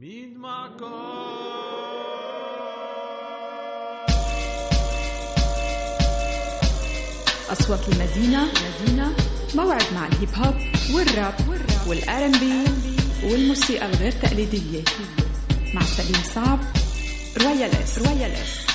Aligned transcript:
مين 0.00 0.38
معكم؟ 0.38 0.92
أصوات 7.52 7.88
المدينة 7.88 8.44
مدينة 8.44 9.16
موعد 9.54 9.82
مع 9.94 10.06
الهيب 10.06 10.28
هوب 10.34 10.54
والراب 10.94 11.34
وال 11.86 12.26
R&B 12.26 12.64
والموسيقى 13.26 13.86
الغير 13.86 14.12
تقليدية. 14.12 14.84
مع 15.74 15.82
سليم 15.82 16.22
صعب 16.22 16.58
Royal 17.38 17.70
S. 17.70 17.98
Royal 17.98 18.30
S. 18.30 18.66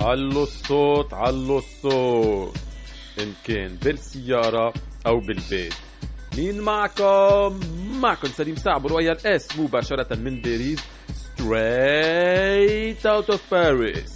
علوا 0.00 0.42
الصوت 0.42 1.14
علوا 1.14 1.58
الصوت. 1.58 2.56
إن 3.18 3.32
كان 3.44 3.76
بالسيارة 3.76 4.74
أو 5.06 5.20
بالبيت. 5.20 5.74
مين 6.36 6.60
معكم؟ 6.60 7.60
معكم 8.00 8.28
سليم 8.28 8.56
صعب 8.56 8.86
Royal 8.86 9.26
S 9.26 9.58
مباشرة 9.58 10.14
من 10.16 10.40
باريس 10.40 10.78
straight 11.10 13.04
out 13.06 13.28
of 13.34 13.38
Paris. 13.50 14.10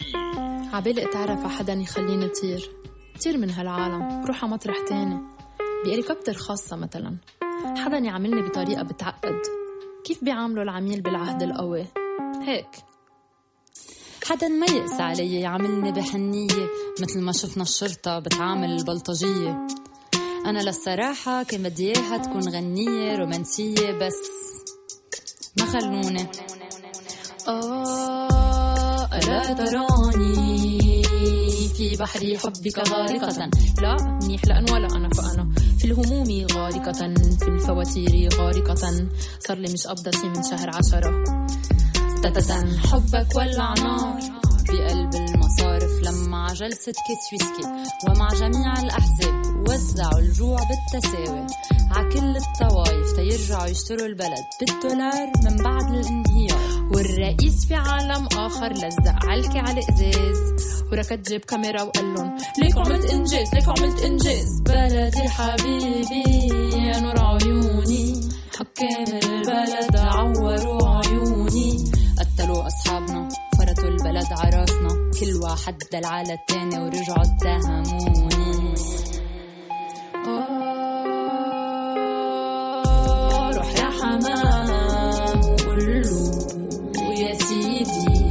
عبالي 0.72 1.04
أتعرف 1.04 1.38
على 1.38 1.50
حدا 1.50 1.72
يخليني 1.72 2.28
طير 2.28 2.70
طير 3.24 3.36
من 3.38 3.50
هالعالم 3.50 4.24
روح 4.26 4.44
على 4.44 4.52
مطرح 4.52 4.76
تاني 4.88 5.20
بهليكوبتر 5.84 6.34
خاصة 6.34 6.76
مثلا. 6.76 7.16
حدا 7.76 7.98
يعاملني 7.98 8.42
بطريقة 8.42 8.82
بتعقد. 8.82 9.40
كيف 10.04 10.24
بيعاملوا 10.24 10.62
العميل 10.62 11.00
بالعهد 11.00 11.42
القوي؟ 11.42 11.86
هيك. 12.42 12.68
حدا 14.28 14.48
ما 14.48 14.66
يقسى 14.66 15.02
علي 15.02 15.40
يعاملني 15.40 15.92
بحنية 15.92 16.68
مثل 17.00 17.20
ما 17.20 17.32
شفنا 17.32 17.62
الشرطة 17.62 18.18
بتعامل 18.18 18.70
البلطجية 18.70 19.66
أنا 20.46 20.58
للصراحة 20.58 21.42
كان 21.42 21.62
بدي 21.62 21.86
إياها 21.86 22.16
تكون 22.16 22.48
غنية 22.48 23.16
رومانسية 23.16 23.92
بس 23.92 24.14
ما 25.58 25.66
خلوني 25.66 26.26
آه 27.48 29.08
ألا 29.12 29.52
تراني 29.52 31.02
في 31.76 31.96
بحر 31.96 32.36
حبك 32.36 32.78
غارقة؟ 32.78 33.50
لا 33.82 34.18
منيح 34.22 34.44
لأن 34.44 34.70
ولا 34.72 34.86
أنا 34.96 35.08
فأنا. 35.08 35.54
في 35.78 35.84
الهموم 35.84 36.46
غارقة 36.52 37.14
في 37.38 37.48
الفواتير 37.48 38.28
غارقة. 38.34 39.08
صار 39.46 39.58
لي 39.58 39.72
مش 39.72 39.86
قبضتي 39.86 40.28
من 40.28 40.42
شهر 40.42 40.70
عشرة. 40.76 41.45
حبك 42.26 43.36
ولع 43.36 43.74
نار. 43.74 44.20
بقلب 44.68 45.14
المصارف 45.14 45.92
لما 46.02 46.46
جلسة 46.54 46.92
كيس 46.92 47.32
ويسكي. 47.32 47.66
ومع 48.08 48.28
جميع 48.28 48.80
الأحزاب 48.82 49.68
وزعوا 49.68 50.18
الجوع 50.18 50.58
بالتساوي. 50.68 51.46
ع 51.90 52.02
كل 52.02 52.36
الطوايف 52.36 53.12
تيرجعوا 53.16 53.66
يشتروا 53.66 54.06
البلد. 54.06 54.44
بالدولار 54.60 55.32
من 55.44 55.56
بعد 55.56 55.94
الانهيار. 55.94 56.88
والرئيس 56.94 57.66
في 57.66 57.74
عالم 57.74 58.28
آخر 58.32 58.72
لزق 58.72 59.24
علكي 59.24 59.58
على 59.58 59.80
الإزاز 59.80 60.38
وركض 60.92 61.22
جيب 61.22 61.40
كاميرا 61.40 61.82
وقال 61.82 62.14
لهم 62.14 62.36
ليك 62.58 62.76
عملت 62.76 63.10
إنجاز 63.10 63.54
ليك 63.54 63.68
عملت 63.68 64.02
إنجاز. 64.02 64.60
بلدي 64.60 65.28
حبيبي 65.28 66.48
يا 66.76 67.00
نور 67.00 67.18
عيوني. 67.18 68.30
حكام 68.56 69.18
البلد 69.24 69.96
البلد 74.26 74.54
عراسنا 74.54 75.10
كل 75.20 75.34
واحد 75.42 75.78
دل 75.92 76.04
على 76.04 76.32
التاني 76.34 76.78
ورجعوا 76.78 77.22
اتهموني 77.22 78.74
آه، 82.56 83.50
روح 83.56 83.74
يا 83.74 83.90
حمام 84.00 85.40
وقول 85.40 86.06
يا 87.18 87.34
سيدي 87.34 88.28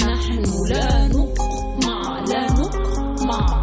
نحن 0.00 0.42
لا 0.68 1.08
نقمع 1.08 2.24
لا 2.28 2.46
نقمع. 2.52 3.60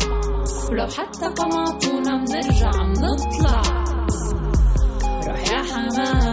ولو 0.70 0.88
حتى 0.88 1.26
قمعتونا 1.26 2.26
بنرجع 2.26 2.72
بنطلع. 2.72 3.62
روح 5.28 5.42
يا 5.52 5.62
حمام. 5.64 6.31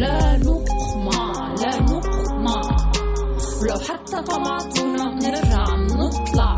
نحن 0.00 0.12
لا 0.12 0.36
نقمع 0.36 1.54
لا 1.62 1.80
نقمع 1.80 2.60
ولو 3.62 3.78
حتى 3.88 4.16
قمعتونا 4.16 5.10
بنرجع 5.10 5.64
بنطلع 5.64 6.54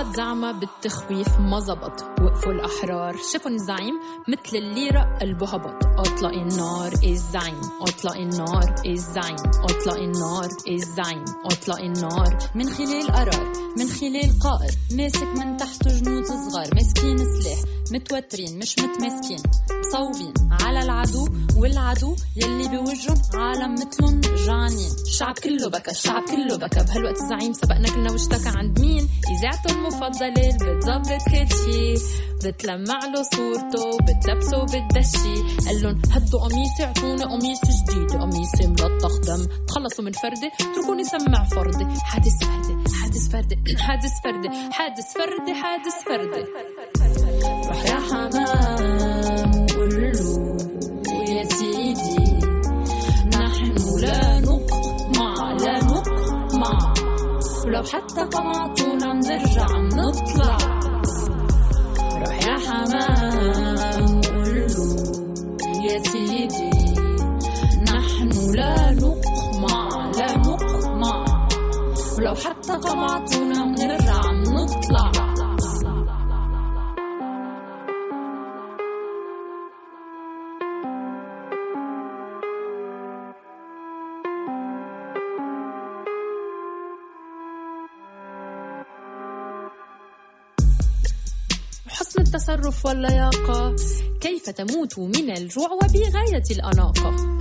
مخطط 0.00 0.16
زعمة 0.16 0.52
بالتخويف 0.52 1.38
ما 1.38 1.60
زبط. 1.60 2.04
وقفوا 2.20 2.52
الأحرار. 2.52 3.16
شافوا 3.32 3.50
الزعيم 3.50 3.94
مثل 4.28 4.56
الليرة 4.56 5.18
قلبه 5.20 5.46
هبط 5.46 5.84
أطلق 5.98 6.32
النار 6.32 6.92
الزعيم؟ 7.04 7.60
أطلق 7.82 8.16
النار 8.16 8.74
الزعيم؟ 8.86 9.36
أطلق 9.64 9.96
النار 9.96 10.48
الزعيم؟ 10.68 11.24
أطلق 11.44 11.80
النار. 11.80 12.38
من 12.54 12.70
خلال 12.70 13.06
قرار 13.12 13.52
من 13.76 13.88
خلال 13.88 14.38
قائد 14.40 14.74
ماسك 14.92 15.28
من 15.36 15.56
تحته 15.56 16.00
جنود 16.00 16.24
صغار. 16.24 16.74
ماسكين 16.74 17.18
سلاح. 17.18 17.58
متوترين 17.92 18.58
مش 18.58 18.78
متماسكين 18.78 19.42
مصوبين. 19.70 20.34
على 20.50 20.82
العدو 20.82 21.28
والعدو 21.56 22.16
يلي 22.36 22.68
بوجهن 22.68 23.16
عالم 23.34 23.74
مثلن 23.74 24.20
جعانين 24.20 24.92
الشعب 25.06 25.34
كله 25.38 25.68
بكى 25.68 25.90
الشعب 25.90 26.22
كله 26.22 26.56
بكى. 26.56 26.84
بهالوقت 26.84 27.20
الزعيم 27.22 27.52
سبقنا 27.52 27.88
كلنا 27.88 28.12
واشتكى 28.12 28.48
عند 28.48 28.80
مين؟ 28.80 29.08
اذاعته 29.38 29.76
المفضله 29.90 30.28
اللي 30.28 30.76
بتظبط 30.76 31.22
كل 31.30 31.48
شي. 31.56 31.94
بتلمع 32.44 33.00
له 33.12 33.22
صورته 33.22 33.98
بتلبسه 34.06 34.64
بتدشي. 34.64 35.34
قال 35.66 35.82
لهم 35.82 36.02
هدوا 36.12 36.40
قميصي 36.40 36.84
اعطوني 36.84 37.24
قميص 37.24 37.60
جديد. 37.64 38.10
قميصي 38.10 38.66
ملطخ 38.66 39.14
دم. 39.20 39.46
تخلصوا 39.68 40.04
من 40.04 40.12
فردي 40.12 40.50
اتركوني 40.60 41.04
سمع 41.04 41.44
فردي 41.44 41.84
حادث 42.04 42.44
فردي 42.44 42.74
حادث 43.02 43.28
فردي 43.32 43.58
حادث 43.86 44.12
فردي 44.24 44.50
حادث 44.72 45.12
فردي 45.12 45.54
حادث 45.54 46.04
فردي 46.06 46.44
روح 47.68 47.84
يا 47.84 48.00
حمام. 48.00 49.09
ولو 57.80 57.88
حتى 57.88 58.20
قمعتونا 58.20 59.12
بنرجع 59.12 59.66
بنطلع 59.66 60.56
روح 62.20 62.46
يا 62.46 62.56
حمام 62.58 64.20
قول 64.20 64.54
له 64.54 65.84
يا 65.84 66.02
سيدي 66.02 66.70
نحن 67.82 68.30
لا 68.54 68.90
نقمع 68.90 70.10
لا 70.18 70.36
نقمع. 70.38 71.24
ولو 72.18 72.34
حتى 72.34 72.72
قمعتونا 72.72 73.64
بنرجع 73.64 74.20
بنطلع 74.20 75.29
التصرف 92.50 92.86
واللياقة. 92.86 93.76
كيف 94.20 94.50
تموت 94.50 94.98
من 94.98 95.30
الجوع 95.30 95.68
وبغاية 95.72 96.42
الأناقة؟ 96.50 97.38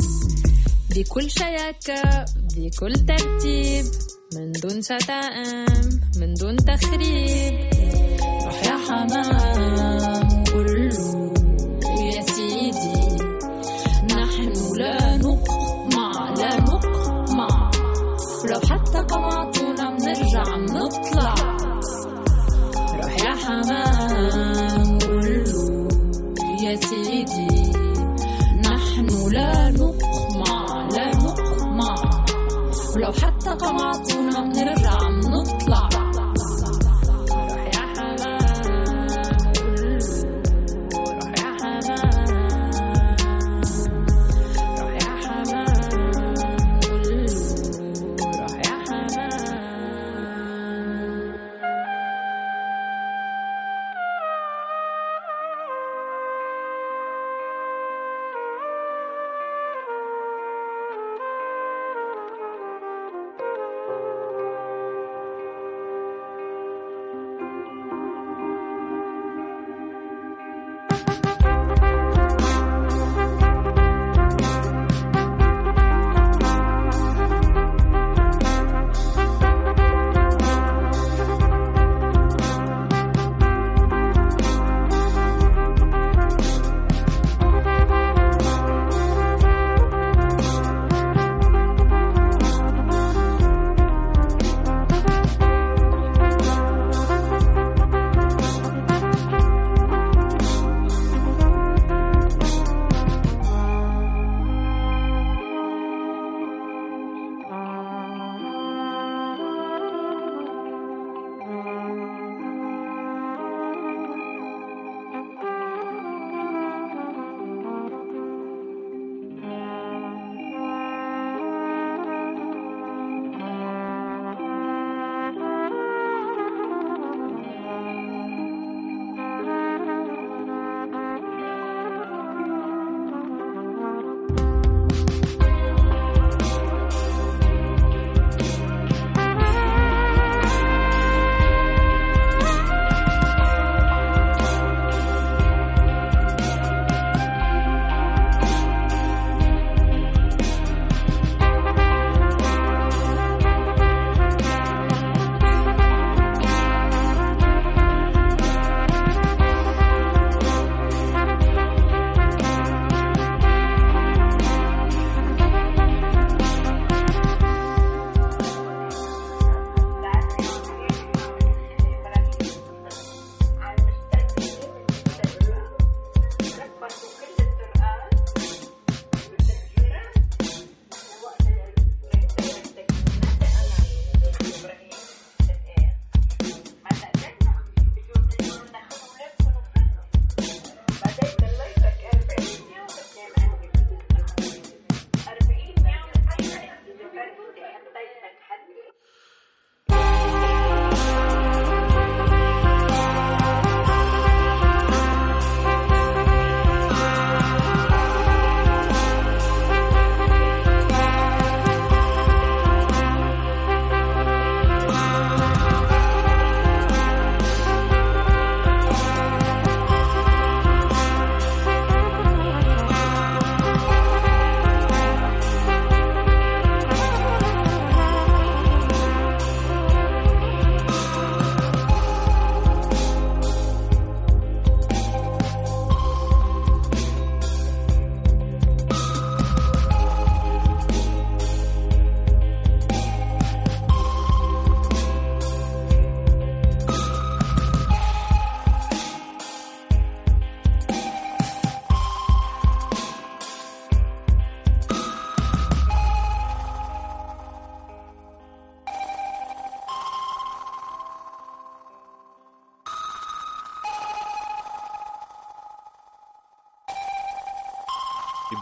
بكل 0.96 1.32
شياكة 1.32 2.26
بكل 2.56 2.94
ترتيب. 2.94 3.86
من 4.36 4.52
دون 4.52 4.82
شتائم 4.82 6.00
من 6.18 6.34
دون 6.34 6.56
تخريب. 6.58 7.70
روح 8.46 8.64
يا 8.64 8.78
حمام 8.88 10.44
له 10.56 11.34
يا 12.16 12.22
سيدي. 12.22 13.24
نحن 14.06 14.54
لا 14.76 15.18
نقمع 15.18 16.34
لا 16.38 16.60
نقمع. 16.60 17.72
ولو 18.44 18.60
حتى 18.60 18.98
قمعتونا 18.98 19.59
ولو 32.96 33.12
حتى 33.12 33.50
قمعتونا 33.50 34.42
بنرجع 34.42 34.98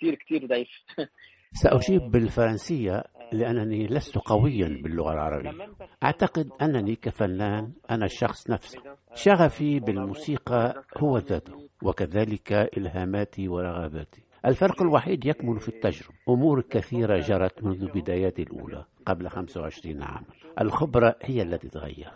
كثير 0.00 0.14
كثير 0.14 0.46
ضعيف. 0.46 0.68
سأجيب 1.62 2.02
بالفرنسية 2.10 3.04
لأنني 3.32 3.86
لست 3.86 4.18
قويا 4.18 4.68
باللغة 4.82 5.12
العربية. 5.12 5.68
أعتقد 6.02 6.50
أنني 6.62 6.96
كفنان 6.96 7.72
أنا 7.90 8.04
الشخص 8.04 8.50
نفسه. 8.50 8.82
شغفي 9.14 9.80
بالموسيقى 9.80 10.84
هو 10.96 11.18
ذاته 11.18 11.68
وكذلك 11.82 12.52
إلهاماتي 12.52 13.48
ورغباتي. 13.48 14.22
الفرق 14.46 14.82
الوحيد 14.82 15.26
يكمن 15.26 15.58
في 15.58 15.68
التجربة. 15.68 16.14
أمور 16.28 16.60
كثيرة 16.60 17.18
جرت 17.18 17.64
منذ 17.64 17.90
بداياتي 17.92 18.42
الأولى 18.42 18.84
قبل 19.06 19.28
25 19.28 20.02
عاما. 20.02 20.26
الخبرة 20.60 21.16
هي 21.22 21.42
التي 21.42 21.68
تغير 21.68 22.10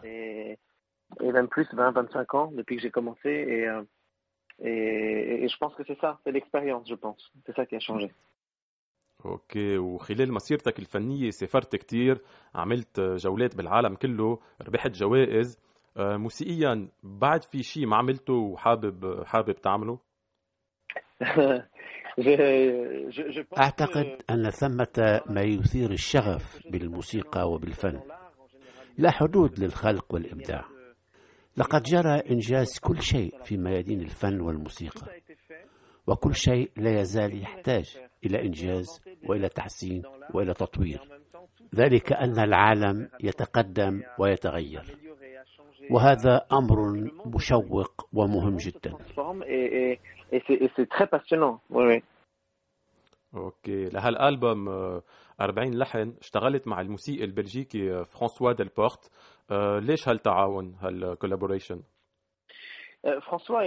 Et, 4.61 4.69
et 4.69 4.71
même 4.71 4.71
plus 4.71 4.85
20-25 4.85 4.87
ans 4.87 4.89
depuis 4.95 5.11
que 5.13 5.37
j'ai 5.37 5.37
commencé 5.37 5.39
et, 5.39 5.41
Et, 5.41 5.45
et 5.45 5.49
je 5.49 5.57
pense 5.59 5.75
que 5.75 5.83
c'est 5.87 5.99
ça, 6.01 6.21
c'est 6.25 6.33
l'expérience, 6.33 6.89
je 6.89 6.95
pense. 6.95 7.33
C'est 7.47 7.57
ça 7.57 7.67
qui 7.67 7.77
a 7.77 7.81
changé. 7.81 8.11
أوكي 9.25 9.79
وخلال 9.79 10.33
مسيرتك 10.33 10.79
الفنية 10.79 11.31
سافرت 11.31 11.77
كتير 11.77 12.23
عملت 12.55 13.01
جولات 13.01 13.57
بالعالم 13.57 13.95
كله 13.95 14.39
ربحت 14.63 14.91
جوائز 14.91 15.59
آه، 15.97 16.17
موسيقيا 16.17 16.89
بعد 17.03 17.45
في 17.45 17.63
شيء 17.63 17.87
ما 17.87 17.97
عملته 17.97 18.35
وحابب 18.35 19.25
حابب 19.25 19.55
تعمله؟ 19.55 19.99
أعتقد 23.59 24.23
أن 24.31 24.51
ثمة 24.51 25.21
ما 25.27 25.43
يثير 25.43 25.91
الشغف 25.91 26.63
بالموسيقى 26.71 27.51
وبالفن 27.51 28.01
لا 28.99 29.11
حدود 29.11 29.61
للخلق 29.61 30.15
والإبداع 30.15 30.74
لقد 31.57 31.83
جرى 31.83 32.21
إنجاز 32.31 32.79
كل 32.79 33.03
شيء 33.03 33.43
في 33.43 33.57
ميادين 33.57 34.01
الفن 34.01 34.41
والموسيقى 34.41 35.07
وكل 36.07 36.35
شيء 36.35 36.71
لا 36.77 37.01
يزال 37.01 37.43
يحتاج 37.43 37.99
إلى 38.27 38.43
إنجاز 38.43 39.01
وإلى 39.29 39.49
تحسين 39.49 40.03
وإلى 40.35 40.55
تطوير. 40.55 41.01
ذلك 41.75 42.13
أن 42.13 42.39
العالم 42.39 43.09
يتقدم 43.21 44.03
ويتغير 44.19 44.83
وهذا 45.91 46.47
أمر 46.53 47.11
مشوق 47.27 48.09
ومهم 48.13 48.57
جدا. 48.57 48.93
OK 53.37 53.85
لهالالبوم 53.85 54.69
40 55.41 55.79
لحن 55.79 56.15
اشتغلت 56.21 56.69
مع 56.69 56.81
الموسيقي 56.81 57.25
البلجيكي 57.25 58.05
فرانسوا 58.05 58.53
ديلبورت 58.53 59.11
ليش 59.81 60.09
هالتعاون 60.09 60.75
هالكولابوريشن 60.81 61.83
فرانسوا 63.23 63.61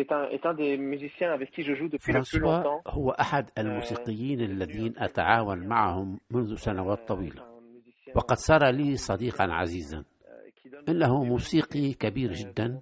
est 0.00 0.12
un, 0.12 0.24
est 0.30 0.46
un 0.46 0.54
des 0.54 0.78
musiciens 0.78 1.32
avec 1.32 1.50
qui 1.50 1.62
je 1.62 1.74
joue 1.74 1.88
depuis 1.88 2.12
le 2.12 2.22
plus 2.22 2.38
longtemps. 2.38 2.82
هو 2.88 3.10
أحد 3.10 3.50
الموسيقيين 3.58 4.40
الذين 4.40 4.94
أتعاون 4.98 5.58
معهم 5.68 6.20
منذ 6.30 6.54
سنوات 6.54 7.08
طويلة. 7.08 7.42
وقد 8.16 8.36
صار 8.36 8.70
لي 8.70 8.96
صديقا 8.96 9.44
عزيزا. 9.44 10.04
إنه 10.88 11.24
موسيقي 11.24 11.92
كبير 11.92 12.32
جدا 12.32 12.80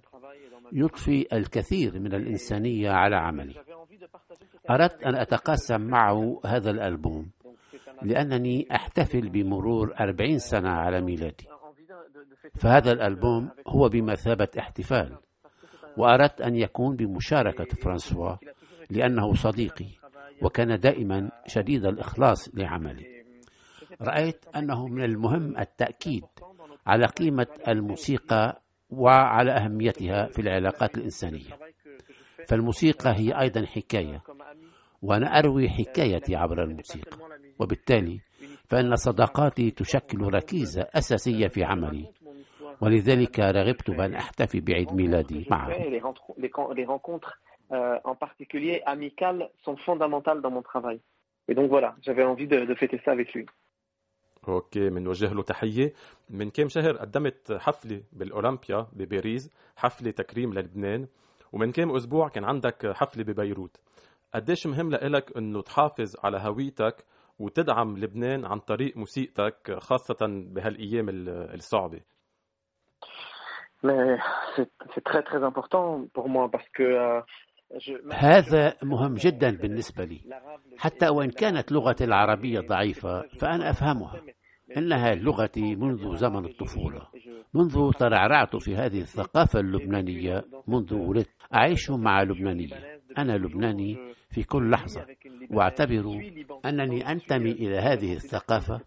يضفي 0.73 1.27
الكثير 1.33 1.99
من 1.99 2.13
الإنسانية 2.13 2.91
على 2.91 3.15
عملي. 3.15 3.55
أردت 4.69 5.03
أن 5.03 5.15
أتقاسم 5.15 5.81
معه 5.81 6.41
هذا 6.45 6.71
الألبوم 6.71 7.31
لأنني 8.01 8.67
أحتفل 8.71 9.29
بمرور 9.29 9.93
أربعين 9.99 10.37
سنة 10.37 10.69
على 10.69 11.01
ميلادي. 11.01 11.50
فهذا 12.55 12.91
الألبوم 12.91 13.49
هو 13.67 13.89
بمثابة 13.89 14.47
احتفال 14.59 15.17
وأردت 15.97 16.41
أن 16.41 16.55
يكون 16.55 16.95
بمشاركة 16.95 17.75
فرانسوا 17.75 18.35
لأنه 18.89 19.33
صديقي 19.33 19.87
وكان 20.41 20.79
دائما 20.79 21.31
شديد 21.47 21.85
الإخلاص 21.85 22.49
لعملي. 22.53 23.23
رأيت 24.01 24.45
أنه 24.55 24.87
من 24.87 25.03
المهم 25.03 25.57
التأكيد 25.57 26.23
على 26.87 27.05
قيمة 27.05 27.47
الموسيقى 27.67 28.61
وعلى 28.89 29.51
أهميتها 29.51 30.27
في 30.27 30.41
العلاقات 30.41 30.97
الإنسانية. 30.97 31.59
فالموسيقى 32.47 33.13
هي 33.15 33.39
أيضا 33.39 33.65
حكاية 33.65 34.23
وأنا 35.01 35.39
أروي 35.39 35.69
حكايتي 35.69 36.35
عبر 36.35 36.63
الموسيقى 36.63 37.17
وبالتالي 37.59 38.21
فإن 38.71 38.95
صداقاتي 38.95 39.71
تشكل 39.71 40.21
ركيزة 40.21 40.81
أساسية 40.81 41.47
في 41.47 41.63
عملي 41.63 42.05
ولذلك 42.81 43.39
رغبت 43.39 43.91
بأن 43.91 44.15
أحتفي 44.15 44.59
بعيد 44.59 44.93
ميلادي 44.93 45.47
معه 45.51 45.69
en 48.03 48.15
particulier 48.15 48.81
amicales, 48.85 49.49
sont 49.63 49.77
fondamentales 49.77 50.41
dans 50.41 50.51
mon 50.51 50.61
travail. 50.61 50.99
Et 51.47 51.53
donc 51.53 51.69
voilà, 51.69 51.95
j'avais 52.01 52.25
envie 52.31 52.45
de, 52.45 52.65
de 52.65 52.75
fêter 52.75 52.99
ça 53.05 53.11
avec 53.11 53.33
lui. 53.33 53.45
أوكي 54.47 54.89
بنوجه 54.89 55.33
له 55.33 55.43
تحية 55.43 55.93
من 56.29 56.49
كم 56.49 56.69
شهر 56.69 56.97
قدمت 56.97 57.51
حفلة 57.51 58.03
بالأولمبيا 58.13 58.87
بباريس 58.93 59.49
حفلة 59.77 60.11
تكريم 60.11 60.53
للبنان 60.53 61.07
ومن 61.51 61.71
كم 61.71 61.95
أسبوع 61.95 62.27
كان 62.27 62.43
عندك 62.43 62.91
حفلة 62.95 63.23
ببيروت 63.23 63.77
قديش 64.33 64.67
مهم 64.67 64.91
لإلك 64.91 65.37
إنه 65.37 65.61
تحافظ 65.61 66.15
على 66.23 66.37
هويتك 66.37 67.05
وتدعم 67.41 67.97
لبنان 67.97 68.45
عن 68.45 68.59
طريق 68.59 68.97
موسيقتك 68.97 69.77
خاصة 69.79 70.27
بهالأيام 70.53 71.05
الصعبة. 71.53 72.01
هذا 78.13 78.77
مهم 78.83 79.13
جدا 79.13 79.57
بالنسبة 79.57 80.03
لي. 80.03 80.21
حتى 80.77 81.09
وإن 81.09 81.29
كانت 81.29 81.71
لغتي 81.71 82.03
العربية 82.03 82.59
ضعيفة 82.59 83.21
فأنا 83.21 83.69
أفهمها. 83.69 84.21
إنها 84.77 85.15
لغتي 85.15 85.75
منذ 85.75 86.15
زمن 86.15 86.45
الطفولة. 86.45 87.07
منذ 87.53 87.91
ترعرعت 87.91 88.55
في 88.55 88.75
هذه 88.75 89.01
الثقافة 89.01 89.59
اللبنانية 89.59 90.43
منذ 90.67 90.93
ولدت. 90.93 91.29
أعيش 91.55 91.89
مع 91.91 92.23
لبنانية. 92.23 93.00
أنا 93.17 93.31
لبناني 93.33 93.97
في 94.29 94.43
كل 94.43 94.69
لحظة 94.69 95.05
واعتبر 95.51 96.21
أنني 96.65 97.11
أنتمي 97.11 97.51
إلى 97.51 97.77
هذه 97.77 98.13
الثقافة 98.13 98.79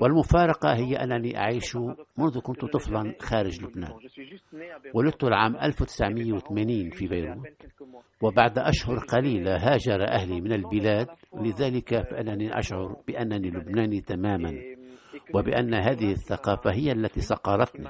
والمفارقة 0.00 0.74
هي 0.74 0.96
أنني 0.96 1.38
أعيش 1.38 1.76
منذ 2.18 2.40
كنت 2.40 2.64
طفلا 2.64 3.14
خارج 3.20 3.62
لبنان. 3.64 3.92
ولدت 4.94 5.24
العام 5.24 5.56
1980 5.56 6.90
في 6.90 7.06
بيروت 7.06 7.46
وبعد 8.22 8.58
أشهر 8.58 8.98
قليلة 8.98 9.56
هاجر 9.56 10.08
أهلي 10.08 10.40
من 10.40 10.52
البلاد 10.52 11.08
لذلك 11.40 12.08
فأنني 12.10 12.58
أشعر 12.58 12.96
بأنني 13.08 13.50
لبناني 13.50 14.00
تماما 14.00 14.60
وبأن 15.34 15.74
هذه 15.74 16.12
الثقافة 16.12 16.72
هي 16.72 16.92
التي 16.92 17.20
صقرتني 17.20 17.88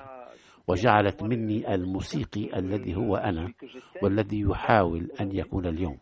وجعلت 0.68 1.22
مني 1.22 1.74
الموسيقي 1.74 2.58
الذي 2.58 2.96
هو 2.96 3.16
أنا 3.16 3.52
والذي 4.02 4.40
يحاول 4.40 5.10
أن 5.20 5.36
يكون 5.36 5.66
اليوم. 5.66 5.98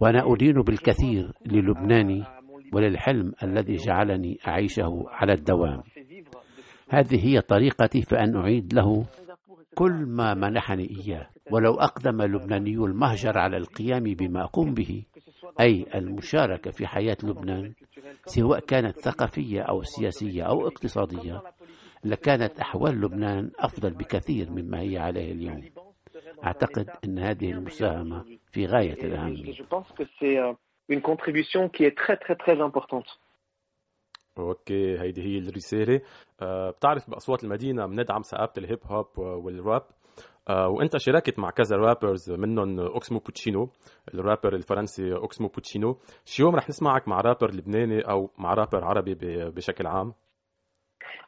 وأنا 0.00 0.32
أدين 0.32 0.62
بالكثير 0.62 1.32
للبناني 1.46 2.24
وللحلم 2.72 3.32
الذي 3.42 3.76
جعلني 3.76 4.38
أعيشه 4.48 5.04
على 5.08 5.32
الدوام. 5.32 5.82
هذه 6.90 7.26
هي 7.26 7.40
طريقتي 7.40 8.02
فأن 8.02 8.36
أعيد 8.36 8.74
له 8.74 9.06
كل 9.74 9.92
ما 9.92 10.34
منحني 10.34 10.90
إياه. 10.90 11.28
ولو 11.50 11.74
أقدم 11.74 12.22
اللبناني 12.22 12.74
المهجر 12.74 13.38
على 13.38 13.56
القيام 13.56 14.02
بما 14.02 14.44
أقوم 14.44 14.74
به 14.74 15.02
أي 15.60 15.86
المشاركة 15.94 16.70
في 16.70 16.86
حياة 16.86 17.16
لبنان 17.22 17.72
سواء 18.26 18.60
كانت 18.60 19.00
ثقافية 19.00 19.62
أو 19.62 19.82
سياسية 19.82 20.42
أو 20.42 20.66
اقتصادية 20.66 21.42
لكانت 22.04 22.60
أحوال 22.60 23.00
لبنان 23.00 23.50
أفضل 23.58 23.90
بكثير 23.90 24.50
مما 24.50 24.80
هي 24.80 24.98
عليه 24.98 25.32
اليوم. 25.32 25.70
أعتقد 26.44 26.90
أن 27.04 27.18
هذه 27.18 27.50
المساهمة 27.50 28.24
في 28.52 28.66
غاية 28.66 29.04
الأهمية 29.04 29.54
une 30.92 31.02
contribution 31.02 31.68
qui 31.68 31.84
est 31.84 31.96
très 31.96 32.16
très 32.16 32.34
très 32.34 32.60
importante. 32.60 33.18
OK 34.38 35.00
هيدي 35.00 35.22
هي 35.22 35.38
الرساله 35.38 36.00
أه 36.40 36.70
بتعرف 36.70 37.10
بأصوات 37.10 37.44
المدينة 37.44 37.86
بندعم 37.86 38.22
ثقافة 38.22 38.52
الهيب 38.58 38.78
هوب 38.84 39.18
والراب. 39.18 39.82
أه 40.48 40.68
وأنت 40.68 40.96
شاركت 40.96 41.38
مع 41.38 41.50
كذا 41.50 41.76
rappers 41.76 42.30
منهم 42.30 42.80
أوكسمو 42.80 43.18
بوتشينو 43.18 43.70
الرابر 44.14 44.54
الفرنسي 44.54 45.14
أوكسمو 45.14 45.48
بوتشينو. 45.48 45.98
شي 46.24 46.42
يوم 46.42 46.56
رح 46.56 46.68
نسمعك 46.68 47.08
مع 47.08 47.20
رابر 47.20 47.54
لبناني 47.54 48.00
أو 48.00 48.30
مع 48.38 48.54
رابر 48.54 48.84
عربي 48.84 49.14
بشكل 49.50 49.86
عام؟ 49.86 50.14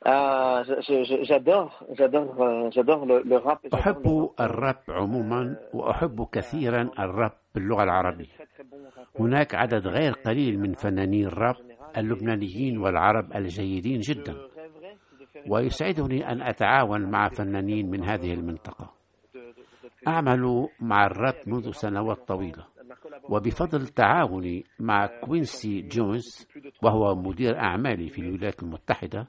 آه 0.07 0.63
j'adore 0.63 1.85
j'adore 1.99 2.71
j'adore 2.71 3.07
le 3.07 3.37
rap 3.37 3.75
أحب 3.75 4.31
الراب 4.41 4.77
عموما 4.89 5.57
وأحب 5.75 6.27
كثيرا 6.33 6.91
الراب 6.99 7.33
باللغة 7.55 7.83
العربية. 7.83 8.27
هناك 9.21 9.55
عدد 9.55 9.87
غير 9.87 10.13
قليل 10.13 10.59
من 10.61 10.73
فنانين 10.73 11.27
الراب 11.27 11.57
اللبنانيين 11.97 12.79
والعرب 12.79 13.37
الجيدين 13.37 14.01
جدا. 14.01 14.35
ويسعدني 15.49 16.33
أن 16.33 16.43
أتعاون 16.43 17.11
مع 17.11 17.29
فنانين 17.29 17.91
من 17.91 18.05
هذه 18.05 18.35
المنطقة. 18.35 18.91
أعمل 20.09 20.69
مع 20.81 21.07
الراب 21.07 21.35
منذ 21.47 21.71
سنوات 21.71 22.29
طويلة. 22.29 22.72
وبفضل 23.29 23.87
تعاوني 23.87 24.65
مع 24.81 25.07
كوينسي 25.07 25.81
جونز 25.83 26.47
وهو 26.83 27.15
مدير 27.15 27.59
أعمالي 27.59 28.09
في 28.09 28.19
الولايات 28.21 28.63
المتحدة 28.63 29.27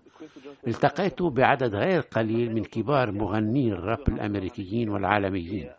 التقيت 0.68 1.22
بعدد 1.22 1.76
غير 1.76 2.00
قليل 2.02 2.54
من 2.54 2.64
كبار 2.64 3.12
مغني 3.12 3.74
الراب 3.74 4.10
الأمريكيين 4.10 4.90
والعالميين. 4.90 5.70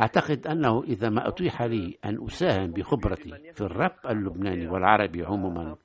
أعتقد 0.00 0.46
أنه 0.46 0.82
إذا 0.82 1.08
ما 1.08 1.28
أتيح 1.28 1.62
لي 1.62 1.98
أن 2.04 2.24
أساهم 2.24 2.70
بخبرتي 2.70 3.52
في 3.54 3.60
الراب 3.60 3.92
اللبناني 4.10 4.68
والعربي 4.68 5.22
عموما 5.24 5.76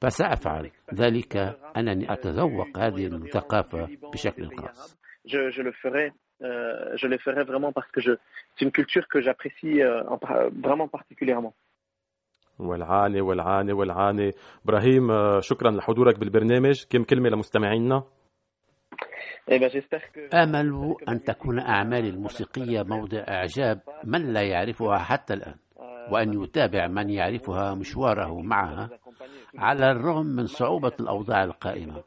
فسأفعل 0.00 0.70
ذلك 0.94 1.36
أنني 1.76 2.12
أتذوق 2.12 2.78
هذه 2.78 3.06
الثقافة 3.06 3.88
بشكل 4.12 4.56
خاص. 4.56 4.96
Je, 5.26 5.50
je 5.50 5.62
le 5.62 5.72
ferai 5.72 6.12
euh, 6.44 6.96
je 7.00 7.06
les 7.12 7.18
ferai 7.18 7.42
vraiment 7.44 7.72
parce 7.72 7.90
que 7.94 8.00
je, 8.00 8.12
c'est 8.54 8.64
une 8.64 8.72
culture 8.72 9.06
que 9.08 9.20
j'apprécie 9.20 9.82
euh, 9.82 10.02
vraiment 10.66 10.88
particulièrement. 10.88 11.54
والعاني 12.58 13.20
والعاني 13.20 13.72
والعاني. 13.72 14.32
إبراهيم 14.64 15.08
شكرا 15.40 15.70
لحضورك 15.70 16.18
بالبرنامج. 16.18 16.84
كم 16.90 17.04
كلمة 17.04 17.28
لمستمعينا؟ 17.28 18.02
آمل 20.34 20.94
أن 21.08 21.24
تكون 21.24 21.58
اعمالي 21.58 22.08
الموسيقية 22.08 22.82
موضع 22.82 23.24
إعجاب 23.28 23.80
من 24.04 24.32
لا 24.32 24.42
يعرفها 24.42 24.98
حتى 24.98 25.34
الآن 25.34 25.54
وأن 26.10 26.42
يتابع 26.42 26.86
من 26.86 27.10
يعرفها 27.10 27.74
مشواره 27.74 28.40
معها 28.42 28.90
على 29.58 29.90
الرغم 29.90 30.26
من 30.26 30.46
صعوبة 30.46 30.92
الأوضاع 31.00 31.44
القائمة. 31.44 32.02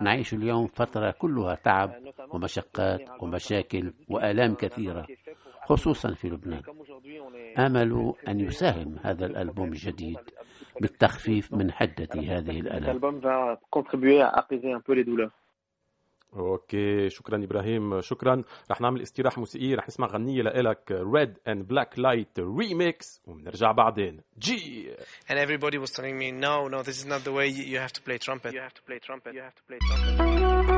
نعيش 0.00 0.34
اليوم 0.34 0.66
فترة 0.66 1.10
كلها 1.18 1.54
تعب 1.54 1.90
ومشقات 2.30 3.00
ومشاكل 3.22 3.92
وآلام 4.08 4.54
كثيرة 4.54 5.06
خصوصا 5.64 6.14
في 6.14 6.28
لبنان. 6.28 6.62
آمل 7.58 8.12
أن 8.28 8.40
يساهم 8.40 8.96
هذا 9.02 9.26
الألبوم 9.26 9.68
الجديد 9.68 10.18
بالتخفيف 10.80 11.52
من 11.52 11.72
حدة 11.72 12.08
هذه 12.14 12.60
الآلام. 12.60 12.98
اوكي 16.35 17.09
شكرا 17.09 17.43
ابراهيم 17.43 18.01
شكرا 18.01 18.43
رح 18.71 18.81
نعمل 18.81 19.01
استراحه 19.01 19.39
موسيقيه 19.39 19.75
رح 19.75 19.87
نسمع 19.87 20.07
غنيه 20.07 20.41
لإلك 20.41 20.91
ريد 20.91 21.37
اند 21.47 21.67
بلاك 21.67 21.99
لايت 21.99 22.39
ريميكس 22.39 23.21
وبنرجع 23.25 23.71
بعدين 23.71 24.21
جي 24.37 24.91
and 25.29 25.35
everybody 25.35 25.77
was 25.77 25.91
telling 25.91 26.17
me 26.17 26.31
no 26.31 26.67
no 26.69 26.83
this 26.83 26.97
is 27.01 27.05
not 27.05 27.23
the 27.23 27.31
way 27.31 27.47
you 27.47 27.79
have 27.79 27.93
to 27.93 28.01
play 28.01 28.17
trumpet 28.17 28.53
you 28.53 28.61
have 28.61 28.73
to 28.73 28.83
play 28.87 28.99
trumpet 29.07 29.33
you 29.33 29.41
have 29.41 29.55
to 29.55 29.63
play 29.67 29.79
trumpet 29.87 30.71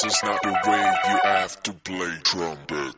This 0.00 0.14
is 0.14 0.22
not 0.22 0.40
the 0.42 0.52
way 0.70 0.94
you 1.10 1.18
have 1.24 1.60
to 1.64 1.72
play 1.72 2.18
trumpet. 2.22 2.94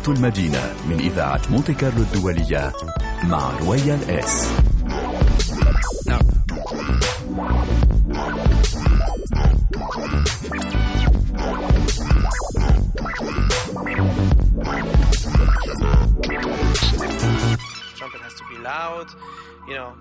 أصوات 0.00 0.08
المدينة 0.08 0.74
من 0.88 0.98
إذاعة 1.00 1.40
مونتي 1.50 1.74
كارلو 1.74 2.02
الدولية 2.02 2.72
مع 3.24 3.58
رويال 3.58 4.10
إس 4.10 4.48
Trumpet 17.96 18.20
has 18.22 18.34
to 18.34 18.44
be 18.48 18.58
loud, 18.62 19.08
you 19.68 19.74
know, 19.74 19.92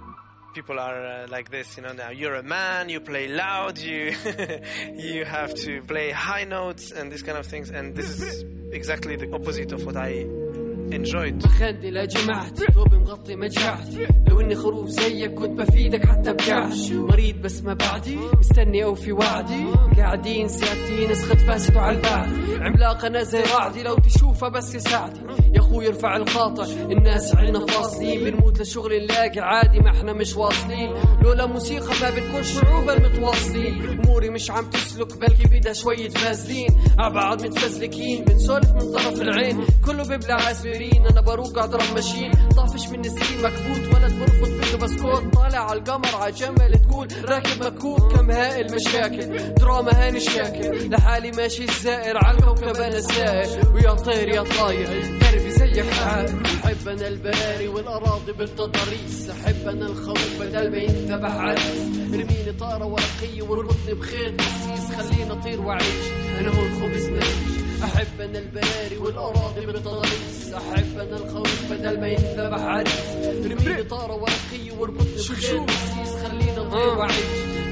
people 0.54 0.80
are 0.80 1.06
uh, 1.06 1.28
like 1.30 1.52
this 1.52 1.76
you 1.76 1.84
know 1.84 1.92
now 1.92 2.10
you're 2.12 2.36
a 2.36 2.44
man 2.44 2.88
you 2.88 3.02
play 3.02 3.28
loud 3.28 3.78
you 3.78 4.16
you 4.96 5.26
have 5.26 5.54
to 5.54 5.82
play 5.82 6.12
high 6.12 6.46
notes 6.46 6.92
and 6.92 7.12
these 7.12 7.24
kind 7.24 7.38
of 7.38 7.46
things 7.46 7.70
and 7.70 7.94
this 7.94 8.10
is 8.22 8.46
exactly 8.73 9.17
the 9.17 9.33
opposite 9.33 9.73
of 9.73 9.85
what 9.85 9.97
I 9.97 10.27
enjoyed 10.93 11.47
خدي 11.47 11.91
لا 11.91 12.05
جمعت 12.05 12.73
دوبي 12.75 12.97
مغطي 12.97 13.37
مجعت 13.37 13.89
لو 14.29 14.41
إني 14.41 14.55
خروف 14.55 14.89
زيك 14.89 15.35
كنت 15.35 15.61
بفيدك 15.61 16.07
حتى 16.07 16.33
بجعش 16.33 16.91
مريض 16.93 17.37
بس 17.37 17.63
ما 17.63 17.75
بعدي 17.75 18.19
مستني 18.39 18.85
اوفي 18.85 19.13
وعدي. 19.13 19.65
قاعدين 19.97 20.49
ساكتين 20.49 21.11
اسخد 21.11 21.39
فاسد 21.39 21.77
على 21.77 21.97
البعد. 21.97 22.29
عملاق 22.61 23.05
أنا 23.05 23.23
زي 23.23 23.43
رعدي 23.43 23.83
لو 23.83 23.95
تشوفه 23.95 24.49
بس 24.49 24.75
يساعدي 24.75 25.21
يا 25.55 25.61
أخوي 25.61 25.89
ارفع 25.89 26.17
الخاطر 26.17 26.65
الناس 26.93 27.37
عنا 27.37 27.67
فاصلين. 27.67 28.25
بنموت 28.25 28.59
للشغل 28.59 29.05
نلاقي 29.05 29.41
عادي 29.41 29.81
ما 29.81 29.91
إحنا 29.91 30.13
مش 30.13 30.37
واصلين. 30.37 30.93
لولا 31.23 31.47
موسيقى 31.47 31.95
ما 32.03 32.11
بنكون 32.11 32.43
شعوبا 32.43 33.09
متواصلين 33.09 34.01
أموري 34.01 34.31
مش 34.31 34.51
عم 34.51 34.71
تسلك 34.71 35.19
بلكي 35.19 35.59
بدها 35.59 35.73
شوية 35.73 36.09
فازلين. 36.09 36.69
عبعض 36.99 37.47
متفزلكين 37.47 38.25
بنسولف 38.25 38.71
من 38.71 38.93
طرف 38.93 39.23
العين. 39.23 39.67
كله 39.87 40.09
بيبلع 40.09 40.35
عسبرين 40.35 40.80
عاملين 40.81 41.07
أنا 41.07 41.21
بروق 41.21 41.59
اضرب 41.59 41.95
ماشين 41.95 42.33
طافش 42.57 42.89
من 42.89 43.05
السين 43.05 43.43
مكبوت 43.43 43.95
ولد 43.95 44.13
برفض 44.21 44.49
بيده 44.51 44.77
بسكوت. 44.79 45.35
طالع 45.35 45.59
على 45.71 45.79
القمر 45.79 46.17
على 46.17 46.33
جمل 46.33 46.79
تقول 46.79 47.09
راكب 47.25 47.63
مكوت 47.67 48.13
كم 48.13 48.31
هائل 48.31 48.75
مشاكل 48.75 49.55
دراما 49.55 49.93
هاني 50.07 50.21
شاكل 50.21 50.91
لحالي 50.91 51.31
ماشي 51.31 51.65
الزائر 51.65 52.19
على 52.25 52.39
الكوكب 52.39 52.77
أنا 52.77 53.01
سائر 53.01 53.73
ويا 53.75 53.93
طير 53.95 54.29
يا 54.29 54.43
طاير. 54.43 55.19
دربي 55.21 55.51
زيك 55.51 55.91
حال. 55.91 56.43
بحب 56.43 56.89
أنا 56.89 57.09
البراري 57.09 57.69
والأراضي 57.69 58.33
بالتضاريس 58.33 59.31
أحب 59.31 59.69
أنا 59.69 59.87
الخروف 59.87 60.37
بدل 60.41 60.71
ما 60.71 60.77
ينتبه 60.77 61.29
عريس 61.29 61.81
ارميني 62.15 62.53
طارة 62.61 62.85
ورقية 62.85 63.43
واربطني 63.43 63.95
بخيط. 63.95 64.41
قسيس 64.41 64.97
خليني 64.97 65.33
أطير 65.33 65.61
وأعيش. 65.61 66.07
أنا 66.41 66.49
هو 66.49 66.63
الخبز 66.67 67.09
ماليش 67.09 67.60
أحب 67.85 68.21
أنا 68.21 68.39
البراري 68.39 68.97
والأراضي 68.97 69.67
بالتضاريس 69.67 70.53
أحب 70.55 70.99
أنا 70.99 71.17
الخروف 71.17 71.73
بدل 71.73 72.01
ما 72.01 72.09
ينتبه 72.09 72.61
عريس 72.63 72.93
ارميني 73.47 73.83
طاره 73.83 74.15
ورقيه 74.15 74.73
واربطني 74.79 75.15
بخيط 75.15 75.71
قسيس 75.71 76.15
خليني 76.27 76.51
اطير 76.59 76.99
واعيش 76.99 77.15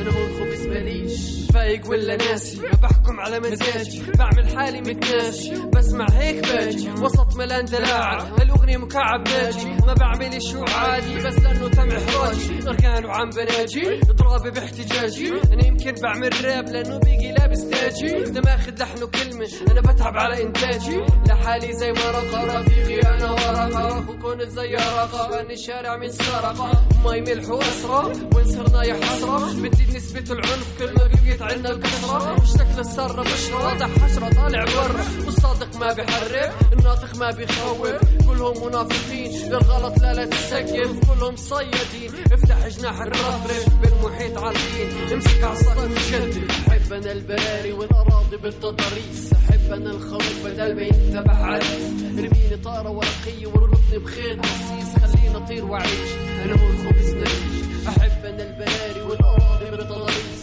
أنا 0.01 0.11
هو 0.11 0.27
الخبز 0.27 0.67
ماليش 0.67 1.48
فايق 1.53 1.91
ولا 1.91 2.17
ناسي؟ 2.17 2.61
ما 2.61 2.71
بحكم 2.83 3.21
على 3.21 3.41
مزاجي. 3.41 4.03
بعمل 4.19 4.57
حالي 4.57 4.81
متناشي 4.81 5.67
بسمع 5.67 6.07
هيك 6.11 6.49
باجي. 6.49 6.91
وسط 6.91 7.37
ملان 7.37 7.65
دلاعة 7.65 8.37
الاغنية 8.43 8.77
مكعب 8.77 9.29
ناجي. 9.29 9.67
ما 9.87 9.95
بعمل 9.95 10.43
شو 10.43 10.65
عادي. 10.65 11.17
بس 11.17 11.39
لأنه 11.39 11.69
تم 11.69 11.91
إحراجي. 11.91 12.69
أركان 12.69 13.05
وعم 13.05 13.31
بناجي. 13.31 14.01
ضرابي 14.01 14.51
باحتجاجي. 14.51 15.33
أنا 15.53 15.67
يمكن 15.67 15.95
بعمل 16.03 16.45
راب 16.45 16.69
لأنه 16.69 16.99
بيجي 16.99 17.33
لابس 17.33 17.69
تاجي. 17.69 18.25
ده 18.25 18.41
ماخد 18.41 18.79
لحنه 18.79 19.07
كلمة 19.07 19.49
أنا 19.71 19.81
بتعب 19.81 20.17
على 20.17 20.43
إنتاجي. 20.43 21.01
لحالي 21.29 21.73
زي 21.73 21.91
ورقة 21.91 22.61
رفيقي 22.61 23.01
أنا 23.01 23.31
ورقة. 23.31 23.99
اخوكم 23.99 24.45
زي 24.45 24.75
ورقة 24.75 25.43
بني 25.43 25.55
الشارع 25.55 25.97
من 25.97 26.11
سرقة. 26.11 26.85
ماي 27.05 27.21
ملح 27.21 27.49
وأسرة. 27.49 28.13
وين 28.37 28.45
صرنا 28.45 28.85
يا 28.85 28.95
حسرة 29.05 29.63
بتزيد 29.63 29.97
نسبة 29.97 30.35
العنف. 30.35 30.79
كل 30.79 30.87
ما 30.87 31.09
بقيت 31.09 31.38
عنا 31.43 31.71
الكثرة 31.71 32.45
شكل 32.45 32.81
السرة 32.81 33.23
بشرة 33.23 33.65
واضح 33.65 33.89
حشرة 33.99 34.29
طالع 34.29 34.65
برا 34.65 35.05
والصادق 35.27 35.77
ما 35.77 35.93
بيحرف 35.93 36.73
الناطق 36.73 37.17
ما 37.17 37.31
بيخوف. 37.31 37.89
كلهم 38.29 38.67
منافقين. 38.67 39.49
للغلط 39.51 39.99
لا 39.99 40.15
لا 40.15 40.25
تسقف 40.25 41.11
كلهم 41.11 41.37
صيادين. 41.37 42.13
افتح 42.33 42.69
جناح 42.69 43.01
الرفرف 43.01 43.69
بالمحيط 43.83 44.39
عالقين 44.39 45.13
امسك 45.13 45.45
عصاك 45.45 45.77
وشدد 45.77 46.51
احب 46.69 46.93
أنا 46.93 47.13
البراري 47.13 47.73
والأراضي 47.73 48.37
بالتضاريس. 48.37 49.33
احب 49.33 49.73
أنا 49.73 49.91
الخروف 49.91 50.45
بدل 50.45 50.77
ما 50.77 50.83
ينتبه 50.83 51.33
عريس. 51.33 51.87
ارميني 52.19 52.57
طارة 52.65 52.91
ورقيه 52.91 53.47
واربطني 53.47 53.99
بخيط 53.99 54.39
قسيس 54.41 55.13
خليني 55.13 55.37
أطير 55.37 55.65
وأعيش. 55.65 56.11
أنا 56.45 56.53
هو 56.53 56.71
الخبز 56.71 57.15
ماليش 57.15 57.89
احب 57.89 58.25
أنا 58.25 58.43
البراري 58.43 59.03
والأراضي 59.03 59.71
بالتضاريس. 59.71 60.38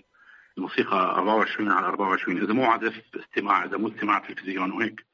الموسيقى 0.59 0.97
24 0.97 1.71
على 1.71 1.87
24 1.87 2.43
إذا 2.43 2.53
مو 2.53 2.65
عزف 2.65 3.03
استماع 3.17 3.65
إذا 3.65 3.77
مو 3.77 3.89
استماع 3.89 4.19
تلفزيون 4.19 4.73
وهيك. 4.73 5.05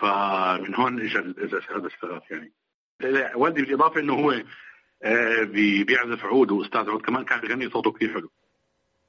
فمن 0.00 0.74
هون 0.74 1.00
اجى 1.00 1.18
هذا 1.18 1.86
الشغف 1.86 2.30
يعني. 2.30 2.52
والدي 3.34 3.62
بالإضافة 3.62 4.00
إنه 4.00 4.14
هو 4.14 4.42
آه، 5.02 5.42
بي- 5.44 5.84
بيعزف 5.84 6.24
عود 6.24 6.50
وأستاذ 6.50 6.90
عود 6.90 7.00
كمان 7.02 7.24
كان 7.24 7.40
بيغني 7.40 7.70
صوته 7.70 7.92
كثير 7.92 8.12
حلو. 8.14 8.30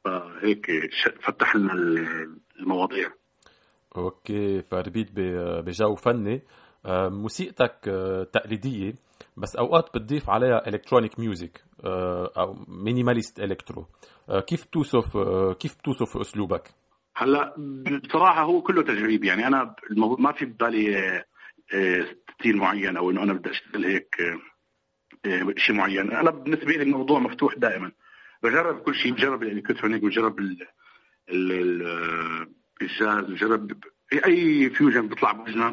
فهيك 0.06 0.72
فتح 1.22 1.56
لنا 1.56 1.74
ال- 1.74 2.38
المواضيع. 2.60 3.10
OK 3.98 4.62
فربيت 4.62 5.08
بجو 5.16 5.96
فني. 5.96 6.42
آه، 6.86 7.10
موسيقتك 7.10 7.88
آه، 7.88 8.24
تقليدية 8.24 8.94
بس 9.38 9.56
أوقات 9.56 9.90
بتضيف 9.98 10.30
عليها 10.30 10.68
electronic 10.68 11.20
music 11.20 11.64
أو 12.38 12.66
minimalist 12.68 13.40
electro. 13.40 13.86
آه، 14.30 14.40
كيف 14.40 14.66
بتوصف 14.66 15.18
آه، 15.18 15.54
كيف 15.54 15.76
بتوصف 15.76 16.18
أسلوبك؟ 16.18 16.64
هلا 17.16 17.56
بصراحة 18.04 18.42
هو 18.44 18.62
كله 18.62 18.82
تجريب. 18.84 19.24
يعني 19.24 19.48
أنا 19.48 19.76
ما 20.20 20.32
في 20.32 20.46
ببالي 20.46 20.98
آه، 20.98 21.26
آه، 21.74 22.06
style 22.34 22.58
معين 22.58 22.98
أو 22.98 23.12
إنه 23.12 23.24
أنا 23.24 23.34
بدي 23.34 23.50
أشتغل 23.50 23.86
هيك 23.86 24.16
آه، 24.22 25.30
آه، 25.30 25.54
شيء 25.58 25.76
معين. 25.76 26.12
أنا 26.12 26.30
بالنسبة 26.32 26.72
لي 26.72 26.84
الموضوع 26.84 27.20
مفتوح 27.20 27.56
دائما. 27.58 27.92
بجرب 28.44 28.80
كل 28.80 28.96
شيء 28.96 29.14
بجرب 29.14 29.44
ال 29.44 29.49
electronic 29.49 30.04
بجرب 30.04 30.40
ال- 30.40 30.68
ال- 31.30 31.52
ال- 31.52 31.88
آه، 31.88 32.48
الجاز 32.82 33.26
بجرب 33.32 33.72
أي 34.26 34.70
fusion 34.70 35.08
بيطلع 35.08 35.32
بوجهنا 35.32 35.70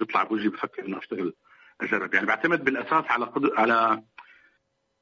بيطلع 0.00 0.22
بوجهي 0.24 0.48
بفكر 0.48 0.86
إنه 0.86 0.98
أشتغل 0.98 1.34
أجرب. 1.80 2.14
يعني 2.14 2.26
بعتمد 2.26 2.64
بالأساس 2.64 3.04
على 3.08 3.24
قدر 3.24 3.50
على 3.56 4.02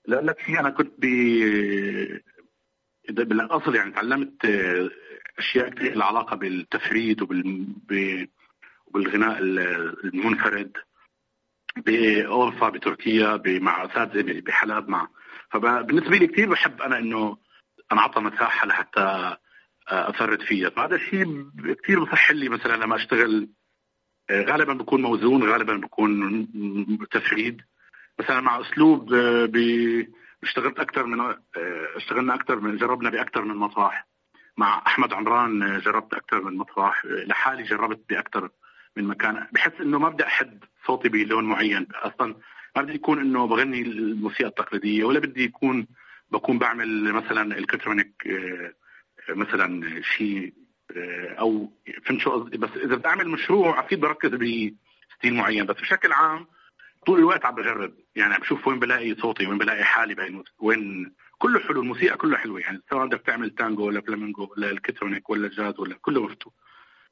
لاقول 0.09 0.27
لك 0.27 0.41
شيء 0.41 0.61
أنا 0.61 0.71
كنت 0.71 0.93
ب 0.99 1.07
بالاصل 3.09 3.75
يعني 3.75 3.91
تعلمت 3.93 4.45
آه، 4.45 4.91
أشياء 5.39 5.69
كثير 5.69 5.95
لها 5.97 6.07
علاقة 6.07 6.37
بالتفريد 6.37 7.23
وبال 7.23 8.29
وبالغناء 8.87 9.39
ال- 9.39 10.05
المنفرد 10.05 10.73
باورفا 11.77 12.69
بتركيا 12.69 13.43
مع 13.47 13.85
اساتذه 13.85 14.41
بحلب 14.41 14.89
مع. 14.89 15.09
فبالنسبه 15.51 16.17
لي 16.17 16.27
كثير 16.27 16.51
بحب 16.51 16.83
أنا 16.83 16.99
إنه 16.99 17.37
انعطى 17.93 18.21
مساحة 18.21 18.67
لحتى 18.67 19.01
آه، 19.91 20.11
أفرد 20.11 20.43
فيها. 20.43 20.71
فهذا 20.71 20.95
الشيء 20.97 21.47
كثير 21.83 22.05
بصح 22.05 22.31
لي 22.31 22.49
مثلا 22.49 22.77
لما 22.77 22.97
أشتغل 22.97 23.49
آه، 24.31 24.43
غالبا 24.43 24.73
بكون 24.73 25.03
موزون 25.03 25.43
غالبا 25.51 25.77
بكون 25.77 26.49
تفريد. 27.11 27.61
مثلا 28.19 28.41
مع 28.41 28.61
أسلوب 28.61 29.15
آه، 29.15 29.47
اشتغلت 30.43 30.79
أكثر 30.81 31.07
من 31.07 31.21
آه، 31.21 31.37
اشتغلنا 31.97 32.35
أكثر 32.35 32.61
من 32.61 32.77
جربنا 32.77 33.11
باكثر 33.11 33.43
من 33.43 33.57
مسرح 33.57 34.07
مع 34.57 34.83
أحمد 34.87 35.13
عمران 35.13 35.63
آه، 35.63 35.79
جربت 35.79 36.15
أكثر 36.15 36.43
من 36.43 36.57
مسرح 36.57 37.05
آه، 37.05 37.25
لحالي 37.25 37.63
جربت 37.63 38.01
باكثر 38.09 38.51
من 38.97 39.05
مكان. 39.05 39.47
بحس 39.53 39.73
إنه 39.81 39.99
ما 39.99 40.09
بدي 40.09 40.27
أحد 40.27 40.65
صوتي 40.87 41.09
بلون 41.09 41.45
معين. 41.45 41.87
أصلا 41.95 42.35
ما 42.77 42.83
بدي 42.83 42.95
يكون 42.95 43.21
إنه 43.21 43.47
بغني 43.47 43.83
الموسيقى 43.83 44.49
التقليدية 44.49 45.05
ولا 45.05 45.19
بدي 45.19 45.45
يكون 45.45 45.87
بكون 46.31 46.59
بعمل 46.59 47.13
مثلا 47.13 47.59
الكترونيك 47.59 48.13
مثلا 49.29 50.01
شيء 50.03 50.53
أو 51.39 51.73
فهمت 52.05 52.21
شو 52.21 52.31
قصدي؟ 52.31 52.59
بس 52.59 52.71
إذا 52.77 52.95
بدي 52.95 53.09
أعمل 53.09 53.29
مشروع 53.29 53.81
أكيد 53.81 54.01
بركز 54.01 54.31
ب 54.31 54.48
style 54.48 55.35
معين. 55.35 55.67
بس 55.67 55.77
بشكل 55.77 56.13
عام 56.13 56.47
طول 57.07 57.19
الوقت 57.19 57.45
عم 57.45 57.55
بجرب. 57.55 57.93
يعني 58.17 58.35
عم 58.35 58.41
بشوف 58.41 58.69
وين 58.69 58.79
بلاقي 58.79 59.15
صوتي 59.15 59.47
وين 59.47 59.59
بلاقي 59.59 59.85
حالي 59.85 60.15
بين 60.15 60.45
وين 60.59 61.15
كله 61.39 61.61
حلو 61.61 61.81
الموسيقى 61.83 62.17
كلها 62.17 62.39
حلوة. 62.39 62.61
يعني 62.61 62.83
سواء 62.91 63.07
بدك 63.07 63.21
تعمل 63.27 63.51
تانجو 63.51 63.87
ولا 63.87 64.01
فلامينجو 64.01 64.49
ولا 64.57 64.71
electronic 64.71 65.31
ولا 65.31 65.49
جاز 65.49 65.81
ولا 65.81 65.95
كله 66.01 66.23
مفتوح. 66.23 66.53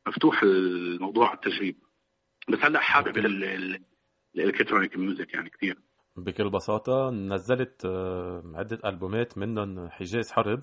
مفتوح 0.06 0.42
الموضوع 0.42 1.28
على 1.28 1.34
التجريب 1.36 1.76
بس 2.48 2.58
هلأ 2.58 2.80
حابب 2.80 3.18
ال- 3.18 3.44
ال- 3.44 3.84
ال 4.34 4.40
electronic 4.40 4.96
music 4.96 5.34
يعني 5.34 5.50
كثير 5.50 5.78
بكل 6.16 6.50
بساطة 6.50 7.10
نزلت 7.10 7.84
آه، 7.84 8.42
عدة 8.54 8.78
ألبومات 8.88 9.38
منهم 9.38 9.88
حجاز 9.88 10.32
حرب. 10.32 10.62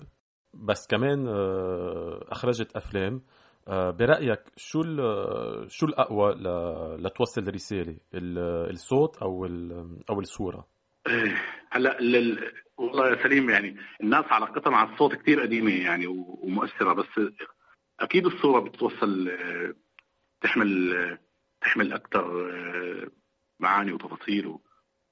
بس 0.54 0.86
كمان 0.90 1.26
آه، 1.28 2.24
أخرجت 2.28 2.76
أفلام. 2.76 3.14
آه، 3.14 3.20
برأيك 3.68 4.40
شو 4.56 4.82
شو 5.68 5.86
الأقوى 5.86 6.34
لتوصل 6.98 7.54
رسالة؟ 7.54 7.96
الصوت 8.14 9.16
أو 9.16 9.46
أو 10.10 10.20
الصورة؟ 10.20 10.66
هلا 11.72 12.00
لل... 12.00 12.52
والله 12.78 13.08
يا 13.08 13.22
سليم 13.22 13.50
يعني 13.50 13.76
الناس 14.00 14.24
علاقتها 14.30 14.70
مع 14.70 14.92
الصوت 14.92 15.14
كثير 15.14 15.40
قديمة 15.40 15.72
يعني 15.72 16.06
ومؤثرة 16.06 16.92
بس 16.92 17.32
أكيد 18.00 18.26
الصورة 18.26 18.60
بتوصل 18.60 19.30
تحمل 20.40 21.18
تحمل 21.60 21.92
أكثر 21.92 22.50
معاني 23.60 23.92
وتفاصيل 23.92 24.58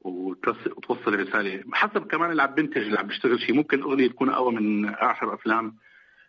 وتوصل 0.00 1.20
رسالة. 1.20 1.64
حسب 1.72 2.06
كمان 2.06 2.30
اللي 2.30 2.42
عم 2.42 2.54
بنتج 2.54 2.82
اللي 2.82 2.98
عم 2.98 3.06
بيشتغل 3.06 3.40
شيء 3.40 3.54
ممكن 3.54 3.82
أغنية 3.82 4.08
تكون 4.08 4.30
أقوى 4.30 4.52
من 4.52 4.88
آخر 4.88 5.34
أفلام 5.34 5.76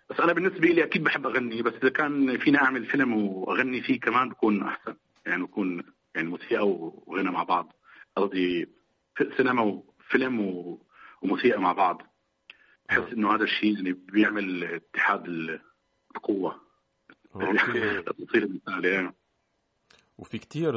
بس 0.10 0.20
أنا 0.20 0.34
بالنسبة 0.34 0.68
لي 0.68 0.84
أكيد 0.84 1.04
بحب 1.04 1.28
أغني 1.28 1.62
بس 1.62 1.74
إذا 1.74 1.90
كان 1.90 2.38
فينا 2.38 2.64
أعمل 2.64 2.86
فيلم 2.86 3.14
وأغني 3.14 3.82
فيه 3.82 4.00
كمان 4.00 4.30
بكون 4.30 4.64
أحسن. 4.64 4.96
يعني 5.26 5.44
بكون 5.44 5.84
يعني 6.16 6.28
موسيقى 6.28 6.68
وغنى 6.68 7.32
مع 7.32 7.44
بعض. 7.44 7.74
قصدي 8.16 8.70
سينما 9.38 9.62
وفيلم 9.62 10.40
وموسيقى 11.22 11.62
مع 11.62 11.74
بعض. 11.74 12.02
بحس 12.90 13.14
إنه 13.14 13.36
هذا 13.36 13.44
الشيء 13.44 13.76
يعني 13.76 13.94
بيعمل 13.94 14.64
اتحاد 14.64 15.28
القوة. 16.16 16.64
تصير 18.28 18.44
المثال 18.44 19.14
وفي 20.18 20.38
كتير 20.38 20.74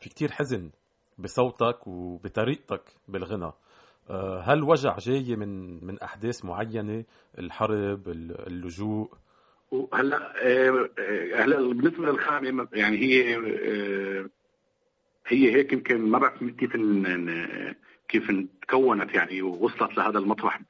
في 0.00 0.08
كتير 0.08 0.32
حزن 0.32 0.70
بصوتك 1.18 1.86
وبطريقتك 1.86 2.82
بالغنى. 3.08 3.52
هل 4.44 4.62
وجع 4.62 4.98
جاي 4.98 5.36
من 5.36 5.84
من 5.84 6.00
أحداث 6.00 6.44
معينة؟ 6.44 7.04
الحرب 7.38 8.08
اللجوء؟ 8.46 9.10
هلا 9.94 10.32
آه، 10.42 10.88
هلا 11.34 11.56
بالنسبة 11.56 12.06
للخامة 12.06 12.68
يعني 12.72 12.98
هي 12.98 13.36
آه، 13.36 14.30
هي 15.26 15.52
هيك 15.54 15.72
يمكن 15.72 15.98
ما 15.98 16.18
بعرف 16.18 16.44
كيف 16.44 16.76
كيف 18.08 18.46
تكونت 18.62 19.14
يعني 19.14 19.42
ووصلت 19.42 19.96
لهذا 19.96 20.18
المطرح 20.18 20.60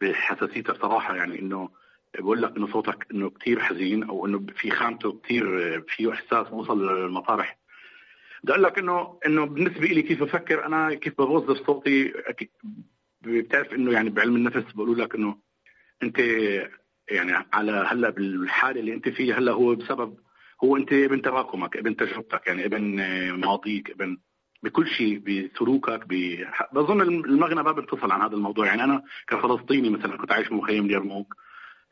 بحساسيتها 0.00 0.74
صراحة 0.74 1.16
يعني 1.16 1.38
إنه 1.38 1.70
بقول 2.18 2.42
لك 2.42 2.56
إنه 2.56 2.66
صوتك 2.66 3.06
إنه 3.10 3.30
كثير 3.30 3.60
حزين 3.60 4.04
أو 4.04 4.26
إنه 4.26 4.46
في 4.56 4.70
خامته 4.70 5.20
كثير 5.24 5.44
فيه 5.88 6.12
إحساس 6.12 6.52
وصل 6.52 6.86
للمطارح. 6.88 7.58
بدي 8.42 8.52
أقول 8.52 8.62
لك 8.62 8.78
إنه 8.78 9.18
إنه 9.26 9.44
بالنسبة 9.44 9.86
لي 9.86 10.02
كيف 10.02 10.22
بفكر 10.22 10.66
أنا 10.66 10.94
كيف 10.94 11.16
بوظف 11.18 11.66
صوتي 11.66 12.12
بتعرف 13.20 13.72
إنه 13.72 13.92
يعني 13.92 14.10
بعلم 14.10 14.36
النفس 14.36 14.72
بقولوا 14.72 14.94
لك 14.94 15.14
إنه 15.14 15.36
أنت 16.02 16.18
يعني 17.10 17.46
على 17.52 17.86
هلأ 17.88 18.10
بالحالة 18.10 18.80
اللي 18.80 18.94
أنت 18.94 19.08
فيها 19.08 19.38
هلأ 19.38 19.52
هو 19.52 19.74
بسبب 19.74 20.16
هو 20.64 20.76
أنت 20.76 20.92
ابن 20.92 21.22
تراكمك 21.22 21.76
ابن 21.76 21.96
تجربتك 21.96 22.46
يعني 22.46 22.64
ابن 22.64 23.00
ماضيك 23.32 23.90
ابن 23.90 24.18
بكل 24.62 24.86
شيء 24.88 25.18
بسلوكك. 25.18 26.06
بظن 26.72 27.00
المغنى 27.02 27.62
ما 27.62 27.72
بينفصل 27.72 28.12
عن 28.12 28.22
هذا 28.22 28.34
الموضوع 28.34 28.66
يعني 28.66 28.84
أنا 28.84 29.02
كفلسطيني 29.28 29.90
مثلا 29.90 30.16
كنت 30.16 30.32
عايش 30.32 30.48
بمخيم 30.48 30.84
اليرموك 30.86 31.34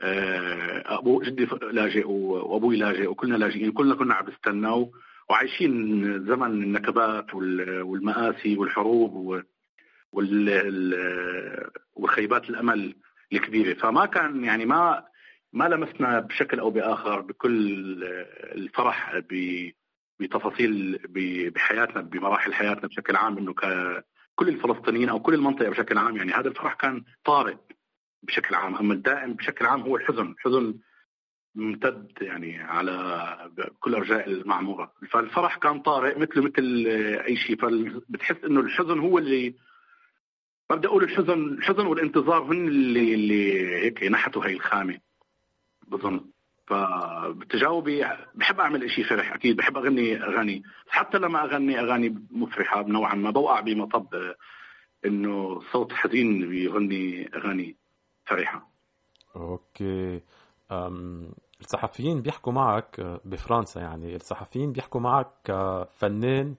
آه، 0.01 0.99
ابو 0.99 1.23
جدي 1.23 1.49
لاجئ 1.73 2.09
وأبوي 2.09 2.77
لاجئ 2.77 3.07
وكلنا 3.07 3.37
لاجئين 3.37 3.73
كلنا 3.73 3.95
كنا 3.95 4.15
عم 4.15 4.27
نستنى 4.31 4.91
وعايشين 5.31 6.05
زمن 6.27 6.47
النكبات 6.47 7.35
والمآسي 7.35 8.57
والحروب 8.59 9.43
وخيبات 11.97 12.51
الأمل 12.51 12.95
الكبيرة. 13.33 13.75
فما 13.75 14.07
كان 14.07 14.45
يعني 14.45 14.67
ما 14.67 15.05
ما 15.53 15.65
لمسنا 15.69 16.21
بشكل 16.21 16.61
أو 16.61 16.71
بآخر 16.71 17.21
بكل 17.21 18.05
الفرح 18.55 19.23
بتفاصيل 20.21 21.01
بحياتنا 21.55 22.01
بمراحل 22.03 22.55
حياتنا 22.55 22.89
بشكل 22.89 23.17
عام 23.17 23.39
إنه 23.39 23.55
كل 24.35 24.49
الفلسطينيين 24.49 25.09
أو 25.09 25.21
كل 25.21 25.35
المنطقة 25.35 25.69
بشكل 25.71 25.99
عام 25.99 26.17
يعني 26.17 26.33
هذا 26.33 26.49
الفرح 26.49 26.75
كان 26.75 27.05
طارئ 27.25 27.55
بشكل 28.23 28.55
عام. 28.55 28.75
أما 28.75 28.95
الدائم 28.95 29.35
بشكل 29.35 29.67
عام 29.67 29.81
هو 29.81 29.97
الحزن 29.97 30.35
حزن 30.39 30.75
ممتد 31.55 32.13
يعني 32.21 32.59
على 32.59 33.51
كل 33.81 33.95
أرجاء 33.95 34.31
المعمورة. 34.31 34.93
فالفرح 35.11 35.57
كان 35.57 35.81
طارئ 35.81 36.19
مثله 36.19 36.43
مثل 36.43 36.87
أي 37.27 37.37
شيء. 37.37 37.57
فبتحس 37.57 38.45
إنه 38.45 38.61
الحزن 38.61 38.99
هو 38.99 39.19
اللي 39.19 39.55
ما 40.71 40.77
بدي 40.77 40.87
أقول 40.87 41.05
الحزن 41.05 41.45
الحزن 41.45 41.87
والانتظار 41.87 42.43
هن 42.43 42.69
اللي 42.69 43.15
اللي 43.15 43.69
هيك 43.77 44.03
نحتوا 44.03 44.47
هي 44.47 44.53
الخامة. 44.53 44.99
بظن. 45.89 46.25
فبتجاوبي 46.67 48.07
بحب 48.35 48.61
أعمل 48.61 48.91
شيء 48.91 49.05
فرح 49.05 49.33
أكيد 49.33 49.57
بحب 49.57 49.77
أغني 49.77 50.25
أغاني. 50.25 50.63
حتى 50.89 51.19
لما 51.19 51.45
أغني 51.45 51.81
أغاني 51.81 52.27
مفرحة 52.31 52.83
نوعا 52.83 53.15
ما 53.15 53.31
بوقع 53.31 53.61
بمطب 53.61 54.35
إنه 55.05 55.63
صوت 55.73 55.93
حزين 55.93 56.49
بيغني 56.49 57.31
أغاني 57.37 57.77
فرحة. 58.25 58.67
OK. 59.37 60.21
الصحفيين 61.65 62.23
بيحكوا 62.23 62.53
معك 62.53 63.21
بفرنسا 63.25 63.81
يعني 63.81 64.17
الصحفيين 64.17 64.73
بيحكوا 64.73 65.01
معك 65.01 65.29
كفنان 65.45 66.55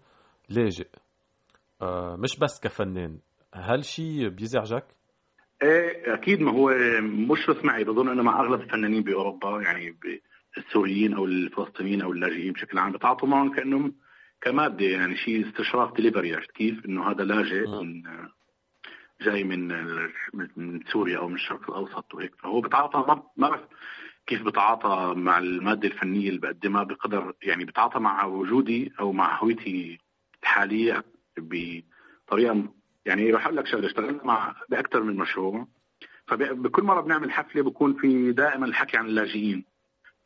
لاجئ 0.49 0.87
أه، 1.81 2.15
مش 2.15 2.39
بس 2.39 2.59
كفنان 2.63 3.19
هل 3.53 3.85
شيء 3.85 4.29
بيزعجك؟ 4.29 4.85
إيه 5.63 6.13
أكيد 6.13 6.41
ما 6.41 6.51
هو 6.51 6.73
مش 7.01 7.49
بس 7.49 7.65
معي 7.65 7.83
بظن 7.83 8.09
إنه 8.09 8.23
مع 8.23 8.41
أغلب 8.41 8.61
الفنانين 8.61 9.03
بأوروبا 9.03 9.61
يعني 9.61 9.97
السوريين 10.57 11.13
أو 11.13 11.25
الفلسطينيين 11.25 12.01
أو 12.01 12.11
اللاجئين 12.11 12.53
بشكل 12.53 12.77
عام 12.77 12.91
بتعاطوا 12.91 13.27
معهم 13.27 13.55
كأنهم 13.55 13.95
كمادة 14.41 14.85
يعني 14.85 15.15
شيء 15.17 15.47
استشراف 15.47 15.95
ديليفري 15.95 16.35
عرفت 16.35 16.51
كيف؟ 16.51 16.85
إنه 16.85 17.11
هذا 17.11 17.23
لاجئ 17.23 17.67
من 17.67 18.03
جاي 19.21 19.43
من 19.43 19.67
من 20.33 20.83
سوريا 20.91 21.17
أو 21.17 21.27
من 21.27 21.35
الشرق 21.35 21.69
الأوسط 21.69 22.13
وهيك 22.13 22.35
فهو 22.35 22.61
بتعاطى 22.61 22.97
ما 23.07 23.23
بعرف 23.37 23.61
كيف 24.27 24.43
بتعاطى 24.43 25.13
مع 25.17 25.37
المادة 25.37 25.87
الفنية 25.87 26.29
اللي 26.29 26.39
بقدمها 26.39 26.83
بقدر 26.83 27.33
يعني 27.43 27.65
بتعاطى 27.65 27.99
مع 27.99 28.25
وجودي 28.25 28.93
أو 28.99 29.11
مع 29.11 29.39
هويتي 29.43 29.99
الحالية 30.43 31.03
بطريقة 31.37 32.63
يعني 33.05 33.31
رح 33.31 33.45
أقول 33.45 33.57
لك 33.57 33.67
شغلة 33.67 33.87
اشتغلت 33.87 34.25
مع 34.25 34.55
باكثر 34.69 35.03
من 35.03 35.15
مشروع 35.15 35.67
فبكل 36.27 36.83
مرة 36.83 37.01
بنعمل 37.01 37.31
حفلة 37.31 37.63
بكون 37.63 37.93
في 37.93 38.31
دائما 38.31 38.65
الحكي 38.65 38.97
عن 38.97 39.05
اللاجئين 39.05 39.65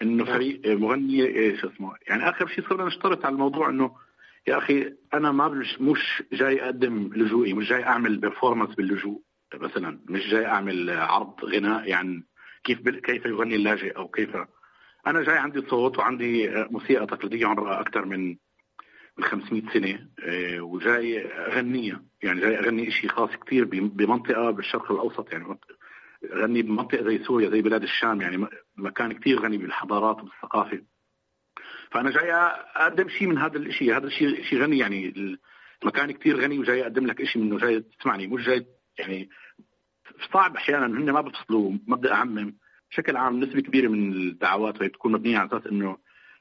إنه 0.02 0.26
فريق 0.26 0.62
مغني 0.66 1.26
إيش 1.26 1.66
اسمه 1.66 1.94
يعني 2.08 2.30
آخر 2.30 2.48
شيء 2.48 2.70
صرنا 2.70 2.86
نشترط 2.86 3.26
على 3.26 3.34
الموضوع 3.34 3.70
إنه 3.70 3.96
يا 4.48 4.58
أخي 4.58 4.94
أنا 5.14 5.32
ما 5.32 5.48
مش 5.48 5.82
مش 5.82 6.24
جاي 6.34 6.64
أقدم 6.66 7.10
لجوئي 7.16 7.54
مش 7.54 7.70
جاي 7.70 7.84
أعمل 7.84 8.18
performance 8.18 8.76
باللجوء 8.76 9.22
مثلا 9.54 10.00
مش 10.10 10.28
جاي 10.28 10.46
أعمل 10.46 10.90
عرض 10.90 11.46
غنائي 11.46 11.94
عن 11.94 12.24
كيف 12.64 12.90
كيف 12.90 13.26
يغني 13.26 13.56
اللاجئ 13.56 13.98
أو 13.98 14.08
كيف. 14.08 14.38
أنا 15.08 15.24
جاي 15.24 15.38
عندي 15.38 15.62
صوت 15.62 16.00
وعندي 16.00 16.50
موسيقى 16.70 17.06
تقليدية 17.06 17.48
عمرها 17.48 17.82
أكثر 17.82 18.06
من 18.06 18.38
من 19.20 19.26
500 19.26 19.62
سنة 19.74 20.08
آه، 20.24 20.62
وجاي 20.62 21.28
اغنيها 21.28 22.04
يعني 22.24 22.42
جاي 22.42 22.60
أغني 22.60 22.92
شيء 22.92 23.10
خاص 23.10 23.30
كثير 23.30 23.66
بمنطقة 23.66 24.52
بالشرق 24.52 24.92
الأوسط 24.92 25.32
يعني 25.32 25.60
أغني 26.34 26.62
بمنطقة 26.62 27.04
زي 27.04 27.24
سوريا 27.24 27.50
زي 27.50 27.62
بلاد 27.62 27.84
الشام 27.84 28.22
يعني 28.22 28.48
مكان 28.78 29.12
كثير 29.12 29.40
غني 29.40 29.58
بالحضارات 29.58 30.18
وبالثقافه 30.20 30.82
فأنا 31.92 32.12
جاي 32.12 32.32
أقدم 32.34 33.10
شيء 33.10 33.28
من 33.28 33.38
هذا 33.38 33.58
الشيء 33.58 33.98
هذا 33.98 34.08
الشيء 34.08 34.44
شيء 34.44 34.62
غني 34.62 34.78
يعني 34.78 35.14
المكان 35.84 36.12
كثير 36.12 36.40
غني 36.42 36.60
وجاي 36.60 36.82
أقدم 36.82 37.06
لك 37.06 37.24
شيء 37.24 37.42
منه 37.42 37.58
جاي 37.58 37.80
تسمعني 38.00 38.28
مش 38.28 38.46
جاي 38.46 38.66
يعني 38.98 39.30
صعب 40.34 40.56
أحيانا 40.56 40.86
هن 40.86 41.12
ما 41.12 41.22
بفصلوا 41.22 41.72
ما 41.88 41.96
بدي 41.96 42.12
اعمم 42.12 42.56
بشكل 42.92 43.18
عام 43.18 43.40
نسبة 43.40 43.62
كبيرة 43.62 43.88
من 43.88 44.14
الدعوات 44.14 44.80
وهي 44.80 44.90
بتكون 44.90 45.12
مبنية 45.12 45.38
على 45.38 45.48
أساس 45.48 45.68
إنه 45.68 45.98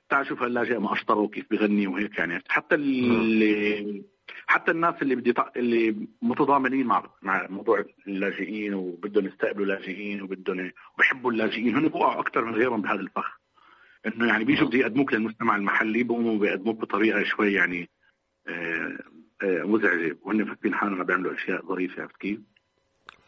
تعال 0.08 0.26
شوف 0.26 0.42
هاللاجئ 0.42 0.78
ما 0.78 0.92
اشطره 0.92 1.26
كيف 1.26 1.46
بغني 1.50 1.86
وهيك 1.86 2.18
يعني. 2.18 2.42
حتى 2.48 2.74
اللي 2.74 4.04
حتى 4.46 4.70
الناس 4.70 4.94
اللي 5.02 5.14
بدي 5.14 5.34
اللي 5.56 6.08
متضامنين 6.22 6.86
مع 6.86 7.10
مع 7.22 7.46
موضوع 7.50 7.84
اللاجئين 8.06 8.74
وبدهم 8.74 9.26
يستقبلوا 9.26 9.66
لاجئين 9.66 10.22
وبدهم 10.22 10.72
وبحبوا 10.94 11.32
اللاجئين. 11.32 11.76
هن 11.76 11.88
بوقعوا 11.88 12.20
أكثر 12.20 12.44
من 12.44 12.54
غيرهم 12.54 12.82
بهذا 12.82 13.00
الفخ. 13.00 13.40
إنه 14.06 14.26
يعني 14.26 14.44
بيجوا 14.44 14.68
بده 14.68 14.78
يقدموك 14.78 15.12
للمجتمع 15.12 15.56
المحلي 15.56 16.02
بقوموا 16.02 16.38
بيقدموك 16.38 16.76
بطريقة 16.76 17.24
شوي 17.24 17.52
يعني 17.52 17.90
آه، 18.48 18.98
آه، 19.42 19.62
مزعجة. 19.62 20.18
وهن 20.22 20.44
فاكرين 20.44 20.74
حالهم 20.74 21.02
بيعملوا 21.02 21.34
أشياء 21.34 21.66
ظريفة 21.66 22.02
عرفت 22.02 22.16
كيف؟ 22.16 22.40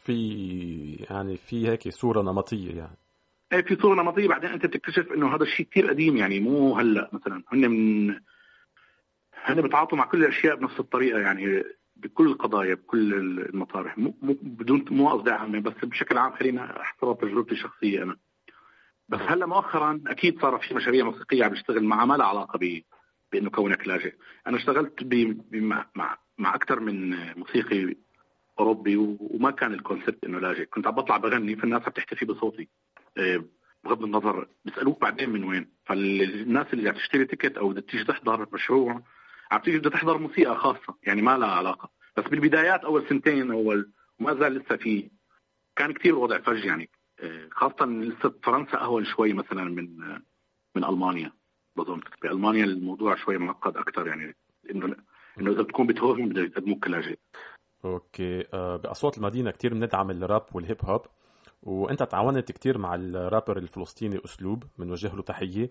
في 0.04 1.06
يعني 1.10 1.36
في 1.36 1.68
هيك 1.68 1.88
صورة 1.88 2.22
نمطية 2.22 2.76
يعني. 2.76 2.96
إيه 3.52 3.62
في 3.62 3.76
صورة 3.76 4.02
نمطية 4.02 4.28
بعدين 4.28 4.50
أنت 4.50 4.66
بتكتشف 4.66 5.12
إنه 5.12 5.34
هذا 5.34 5.42
الشيء 5.42 5.66
كثير 5.66 5.88
قديم 5.88 6.16
يعني 6.16 6.40
مو 6.40 6.76
هلأ 6.76 7.10
مثلا. 7.12 7.42
هن 7.52 7.70
من 7.70 8.10
هن 9.44 9.62
بتعاطوا 9.62 9.98
مع 9.98 10.04
كل 10.04 10.24
الأشياء 10.24 10.56
بنفس 10.56 10.80
الطريقة 10.80 11.18
يعني 11.18 11.64
بكل 11.96 12.26
القضايا 12.26 12.74
بكل 12.74 13.14
المطارح 13.14 13.98
مو, 13.98 14.14
مو 14.22 14.36
بدون 14.42 14.84
مو 14.90 15.08
قصدي 15.08 15.30
عامه 15.30 15.60
بس 15.60 15.84
بشكل 15.84 16.18
عام 16.18 16.32
خلينا 16.32 16.80
احترم 16.80 17.14
تجربتي 17.14 17.52
الشخصية 17.52 18.02
أنا. 18.02 18.16
بس 19.08 19.20
هلأ 19.20 19.46
مؤخرا 19.46 20.00
أكيد 20.06 20.40
صار 20.40 20.58
في 20.58 20.74
مشاريع 20.74 21.04
موسيقية 21.04 21.44
عم 21.44 21.50
بشتغل 21.50 21.84
معها 21.84 22.06
ما 22.06 22.14
لها 22.14 22.26
علاقة 22.26 22.58
ب 22.58 22.82
بإنه 23.32 23.50
كونك 23.50 23.88
لاجئ. 23.88 24.14
أنا 24.46 24.56
اشتغلت 24.56 25.04
مع 25.52 25.86
مع, 25.94 26.18
مع 26.38 26.54
أكثر 26.54 26.80
من 26.80 27.16
موسيقي 27.38 27.96
اوروبي 28.60 28.96
وما 29.20 29.50
كان 29.50 29.74
ال 29.74 29.80
concept 29.80 30.24
إنه 30.24 30.38
لاجئ 30.38 30.64
كنت 30.64 30.86
عم 30.86 30.94
بطلع 30.94 31.16
بغني 31.16 31.56
فالناس 31.56 31.82
عم 31.82 31.92
تحتفي 31.92 32.24
بصوتي. 32.24 32.68
آه، 33.18 33.44
بغض 33.84 34.04
النظر 34.04 34.48
بيسألوك 34.64 35.00
بعدين 35.00 35.30
من 35.30 35.44
وين. 35.44 35.68
فالناس 35.84 36.66
اللي 36.72 36.88
عم 36.88 36.94
تشتري 36.94 37.24
ticket 37.24 37.58
أو 37.58 37.68
بدها 37.68 37.80
تيجي 37.82 38.04
تحضر 38.04 38.46
مشروع 38.52 39.02
عم 39.50 39.60
تيجي 39.60 39.78
بدها 39.78 39.90
تحضر 39.90 40.18
موسيقى 40.18 40.56
خاصة 40.56 40.94
يعني 41.02 41.22
ما 41.22 41.38
لها 41.38 41.48
علاقة. 41.48 41.90
بس 42.16 42.24
بالبدايات 42.24 42.84
أول 42.84 43.08
سنتين 43.08 43.50
أول 43.50 43.90
وما 44.20 44.34
زال 44.34 44.54
لسه 44.54 44.76
في 44.76 45.10
كان 45.76 45.92
كثير 45.92 46.12
الوضع 46.12 46.38
فج 46.38 46.64
يعني. 46.64 46.90
آه، 47.20 47.48
خاصة 47.50 47.86
لسه 47.86 48.34
فرنسا 48.42 48.80
أهون 48.80 49.04
شوي 49.04 49.32
مثلا 49.32 49.64
من 49.64 50.02
آه، 50.02 50.22
من 50.76 50.84
ألمانيا. 50.84 51.32
بظن 51.76 52.00
بالمانيا 52.22 52.64
الموضوع 52.64 53.16
شوي 53.16 53.38
معقد 53.38 53.76
أكثر 53.76 54.06
يعني 54.06 54.36
إنه 54.70 54.96
إنه 55.40 55.50
إذا 55.50 55.62
بتكون 55.62 55.86
بيتهوفن 55.86 56.28
بدهم 56.28 56.42
يقدموك 56.42 56.84
كلاجئ 56.84 57.16
أوكي. 57.84 58.44
أه 58.54 58.76
بأصوات 58.76 59.18
المدينة 59.18 59.50
كثير 59.50 59.74
بندعم 59.74 60.10
الراب 60.10 60.46
والهيب 60.52 60.84
هوب 60.84 61.02
وأنت 61.62 62.02
تعاونت 62.02 62.52
كثير 62.52 62.78
مع 62.78 62.94
الرابر 62.94 63.58
الفلسطيني 63.58 64.20
أسلوب 64.24 64.64
بنوجه 64.78 65.14
له 65.16 65.22
تحية. 65.22 65.70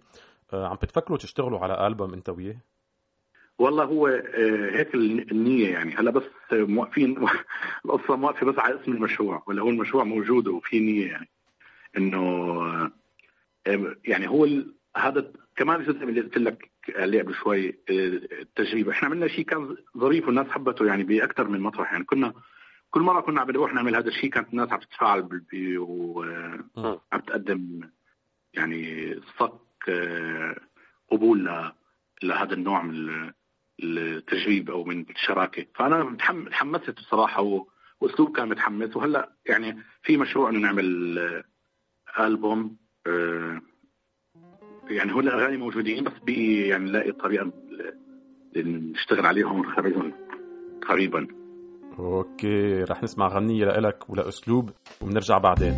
أه 0.54 0.67
عم 0.67 0.76
بتفكروا 0.76 1.17
تشتغلوا 1.17 1.60
على 1.60 1.88
ألبوم 1.88 2.13
أنت 2.13 2.30
وياه؟ 2.30 2.58
والله 3.60 3.84
هو 3.84 4.08
آه، 4.08 4.69
هيك 4.78 4.95
النية 4.95 5.69
يعني. 5.69 5.95
هلا 5.95 6.12
بس 6.12 6.24
موقفين 6.52 7.28
القصة 7.86 8.15
موقفة 8.15 8.45
بس 8.45 8.60
على 8.60 8.82
اسم 8.82 8.91
المشروع 8.91 9.43
ولا 9.48 9.62
هو 9.62 9.69
المشروع 9.69 10.04
موجود 10.04 10.48
وفي 10.48 10.80
نية 10.80 11.08
يعني. 11.08 11.30
إنه 11.98 12.19
آه، 13.67 13.95
يعني 14.06 14.30
هو 14.30 14.48
هذا 14.98 15.32
كمان 15.56 15.82
اللي 15.82 16.22
قلت 16.22 16.38
لك 16.38 16.72
اللي 16.95 17.21
قبل 17.21 17.34
شوي 17.34 17.69
آه، 17.69 17.73
التجربة 18.41 18.91
إحنا 18.91 19.08
عملنا 19.08 19.28
شيء 19.28 19.45
كان 19.45 19.78
ظريف 19.97 20.28
والناس 20.28 20.47
حبته 20.47 20.86
يعني 20.86 21.04
بأكثر 21.04 21.47
من 21.47 21.60
مطرح. 21.60 21.91
يعني 21.91 22.04
كنا 22.04 22.34
كل 22.89 23.02
مرة 23.02 23.21
كنا 23.21 23.41
عم 23.41 23.52
نروح 23.52 23.73
نعمل 23.73 23.95
هذا 23.95 24.08
الشيء 24.08 24.30
كانت 24.30 24.49
الناس 24.49 24.69
عم 24.69 24.80
تتفاعل 24.80 25.41
وعم 25.78 27.21
تقدم 27.28 27.82
يعني 28.54 29.15
صك 29.39 29.91
قبول 31.12 31.71
لهذا 32.23 32.54
النوع 32.54 32.82
من 32.82 33.32
التجريب 33.84 34.69
أو 34.69 34.84
من 34.84 35.06
الشراكة. 35.10 35.65
فأنا 35.75 36.17
تحمست 36.52 36.89
بصراحة 36.89 37.65
وأسلوب 37.99 38.36
كان 38.38 38.49
متحمس. 38.49 38.95
وهلأ 38.95 39.32
يعني 39.45 39.84
في 40.04 40.17
مشروع 40.17 40.49
إنه 40.49 40.60
نعمل 40.60 41.19
آه، 42.17 42.28
ألبوم 42.28 42.78
آه، 43.08 43.62
يعني 44.89 45.13
هو 45.13 45.19
الأغاني 45.19 45.58
موجودين 45.58 46.04
بس 46.04 46.12
بي 46.25 46.67
يعني 46.67 46.86
نلاقي 46.86 47.12
طريقة 47.12 47.52
نشتغل 48.56 49.25
عليهم 49.25 49.60
ونخرجهم 49.60 50.13
قريبا. 50.88 51.28
أوكي 51.99 52.84
رح 52.84 53.04
نسمع 53.04 53.28
غنية 53.28 53.65
لإلك 53.65 54.10
ولأسلوب 54.10 54.69
وبنرجع 55.02 55.38
بعدين. 55.38 55.73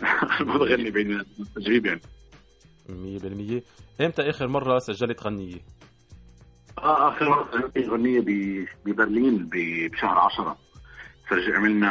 ما 0.46 0.56
بغني 0.58 0.90
بعيد 0.90 1.06
ميلاد 1.06 1.26
تجريب 1.56 1.86
يعني. 1.86 2.00
100% 2.88 3.62
إمتى 4.00 4.30
آخر 4.30 4.48
مرة 4.48 4.78
سجلت 4.78 5.22
غنية؟ 5.22 5.58
آه 6.78 7.08
آخر 7.08 7.28
مرة 7.28 7.48
سجلت 7.52 7.76
اغنيه 7.88 8.20
ب... 8.20 8.66
ببرلين. 8.84 9.48
بشهر 9.52 10.18
10 10.18 10.56
سجل 11.30 11.56
عملنا 11.56 11.90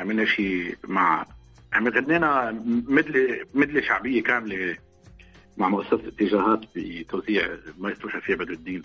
عملنا 0.00 0.24
شيء 0.24 0.76
مع 0.88 1.26
عم 1.72 1.88
غنينا 1.88 2.50
مدلة 2.88 3.46
مدلة 3.54 3.80
شعبية 3.80 4.22
كاملة 4.22 4.76
مع 5.56 5.68
مؤسسة 5.68 6.08
اتجاهات 6.08 6.60
بتوزيع 6.76 7.56
مايسترو 7.78 8.08
شفيع 8.10 8.36
بدر 8.36 8.52
الدين. 8.52 8.82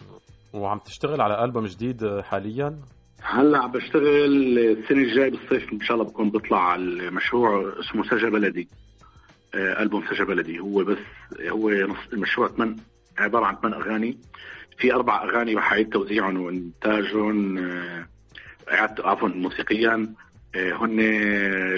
وعم 0.54 0.80
تشتغل 0.80 1.22
على 1.22 1.44
ألبوم 1.44 1.66
جديد 1.66 2.20
حاليا؟ 2.20 2.82
هلا 3.24 3.58
عم 3.58 3.72
بشتغل 3.72 4.60
السنة 4.60 4.98
الجاي 4.98 5.30
بالصيف 5.30 5.74
إن 5.74 5.82
شاء 5.82 5.98
الله 5.98 6.10
بكون 6.10 6.30
بطلع 6.30 6.70
على 6.70 6.82
المشروع 6.82 7.74
اسمه 7.80 8.04
سجا 8.04 8.30
بلدي. 8.30 8.68
آه، 9.56 9.82
ألبوم 9.82 10.04
سجا 10.10 10.24
بلدي. 10.24 10.60
هو 10.60 10.84
بس 10.84 10.98
هو 11.42 11.70
المشروع 12.14 12.48
ثمان 12.48 12.76
عبارة 13.18 13.46
عن 13.46 13.56
ثمان 13.56 13.74
أغاني. 13.74 14.18
في 14.78 14.94
أربع 14.94 15.24
أغاني 15.24 15.56
رح 15.56 15.72
أعيد 15.72 15.90
توزيعهم 15.90 16.42
وإنتاجهم 16.42 17.58
آه، 17.58 18.08
عفوا 19.00 19.30
موسيقيا. 19.30 20.14
آه، 20.56 20.74
هن 20.74 21.00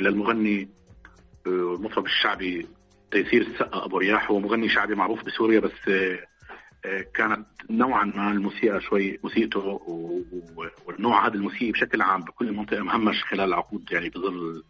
للمغني 0.01 0.69
المطرب 1.47 2.05
الشعبي 2.05 2.67
تيسير 3.11 3.41
السقا 3.41 3.85
أبو 3.85 3.97
رياح. 3.97 4.31
هو 4.31 4.39
مغني 4.39 4.69
شعبي 4.69 4.95
معروف 4.95 5.23
بسوريا 5.23 5.59
بس 5.59 5.89
كانت 7.15 7.45
نوعا 7.69 8.03
ما 8.05 8.31
الموسيقى 8.31 8.81
شوي 8.81 9.19
موسيقته 9.23 9.59
والنوع 10.87 11.27
هذا 11.27 11.33
الموسيقي 11.33 11.71
بشكل 11.71 12.01
عام 12.01 12.21
بكل 12.21 12.47
المنطقة 12.47 12.83
مهمش 12.83 13.23
خلال 13.23 13.41
العقود 13.47 13.91
يعني 13.91 14.09
بظل 14.09 14.63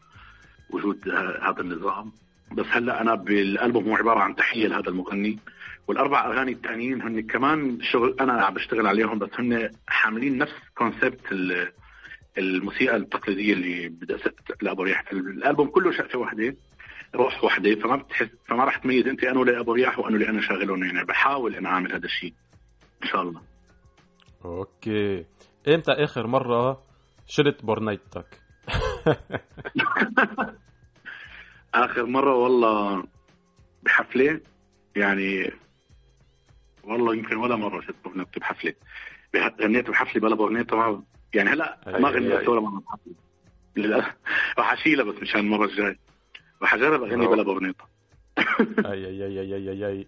وجود 0.70 1.09
هذا 1.41 1.62
النظام. 1.62 2.12
بس 2.51 2.66
هلأ 2.70 3.01
أنا 3.01 3.16
بالألبوم 3.16 3.89
هو 3.89 3.95
عبارة 3.95 4.20
عن 4.20 4.36
تحية 4.36 4.68
لهذا 4.68 4.89
المغني. 4.89 5.39
والأربع 5.88 6.26
أغاني 6.26 6.51
الثانيين 6.51 7.01
هن 7.01 7.22
كمان 7.22 7.78
شغل 7.82 8.16
أنا 8.20 8.34
عم 8.34 8.53
بشتغل 8.53 8.88
عليهم 8.88 9.20
بس 9.20 9.30
هن 9.39 9.70
حاملين 9.88 10.38
نفس 10.38 10.53
كونسبت 10.76 11.32
ال- 11.32 11.72
الموسيقى 12.38 12.95
التقليدية 12.95 13.53
اللي 13.53 13.89
بدأت 13.89 14.22
لأبو 14.62 14.84
رياح 14.84 15.03
الألبوم 15.12 15.68
كله 15.68 15.91
شقفة 15.91 16.20
واحدة. 16.20 16.55
روح 17.16 17.43
واحدة 17.43 17.76
فما 17.76 17.95
بتحس 17.95 18.30
فما 18.47 18.64
راح 18.66 18.78
تميز 18.78 19.07
أنت 19.07 19.24
انه 19.24 19.45
لابو 19.45 19.74
رياح 19.74 19.99
وانه 19.99 20.16
اللي 20.16 20.30
أنا 20.30 20.41
شاغلهم 20.41 20.84
يعني 20.84 21.05
بحاول 21.05 21.55
أنا 21.55 21.70
أعمل 21.70 21.93
هذا 21.93 22.05
الشيء. 22.05 22.34
إن 23.03 23.07
شاء 23.07 23.22
الله. 23.22 23.41
أوكي. 24.45 25.26
إمتى 25.68 25.91
آخر 25.91 26.28
مرة 26.28 26.84
شلت 27.28 27.66
بورنيتك؟ 27.66 28.41
آخر 31.74 32.05
مرة 32.05 32.36
والله 32.36 33.03
بحفلة. 33.84 34.41
يعني 34.95 35.51
والله 36.84 37.16
يمكن 37.16 37.36
ولا 37.36 37.55
مرة 37.55 37.82
شلت 37.82 37.96
بورنيتا 38.03 38.39
بحفلة. 38.39 38.74
بح- 39.34 39.55
غنيت 39.62 39.89
بحفلة 39.89 40.22
بلا 40.22 40.36
بورنيتا 40.36 40.76
ما 40.76 41.03
يعني 41.34 41.49
هلأ 41.49 41.78
ما 41.88 42.09
غنيت 42.09 42.49
ولا 42.49 42.62
مرة 42.62 42.80
بحفلة. 42.80 43.14
للأسف. 43.76 44.16
رح 44.59 44.72
اشيلها 44.80 45.05
بس 45.05 45.16
مشان 45.22 45.39
المرة 45.39 45.66
الجاي 45.66 45.99
رح 46.64 46.74
أجرب 46.74 47.03
أغني. 47.03 47.28
بلا 47.28 47.43
بورنيتا 47.43 47.86
أي 48.91 49.05
أي 49.07 49.26
أي 49.26 49.39
أي 49.41 49.55
أي 49.55 49.88
أي. 49.88 49.88
اي 49.88 50.07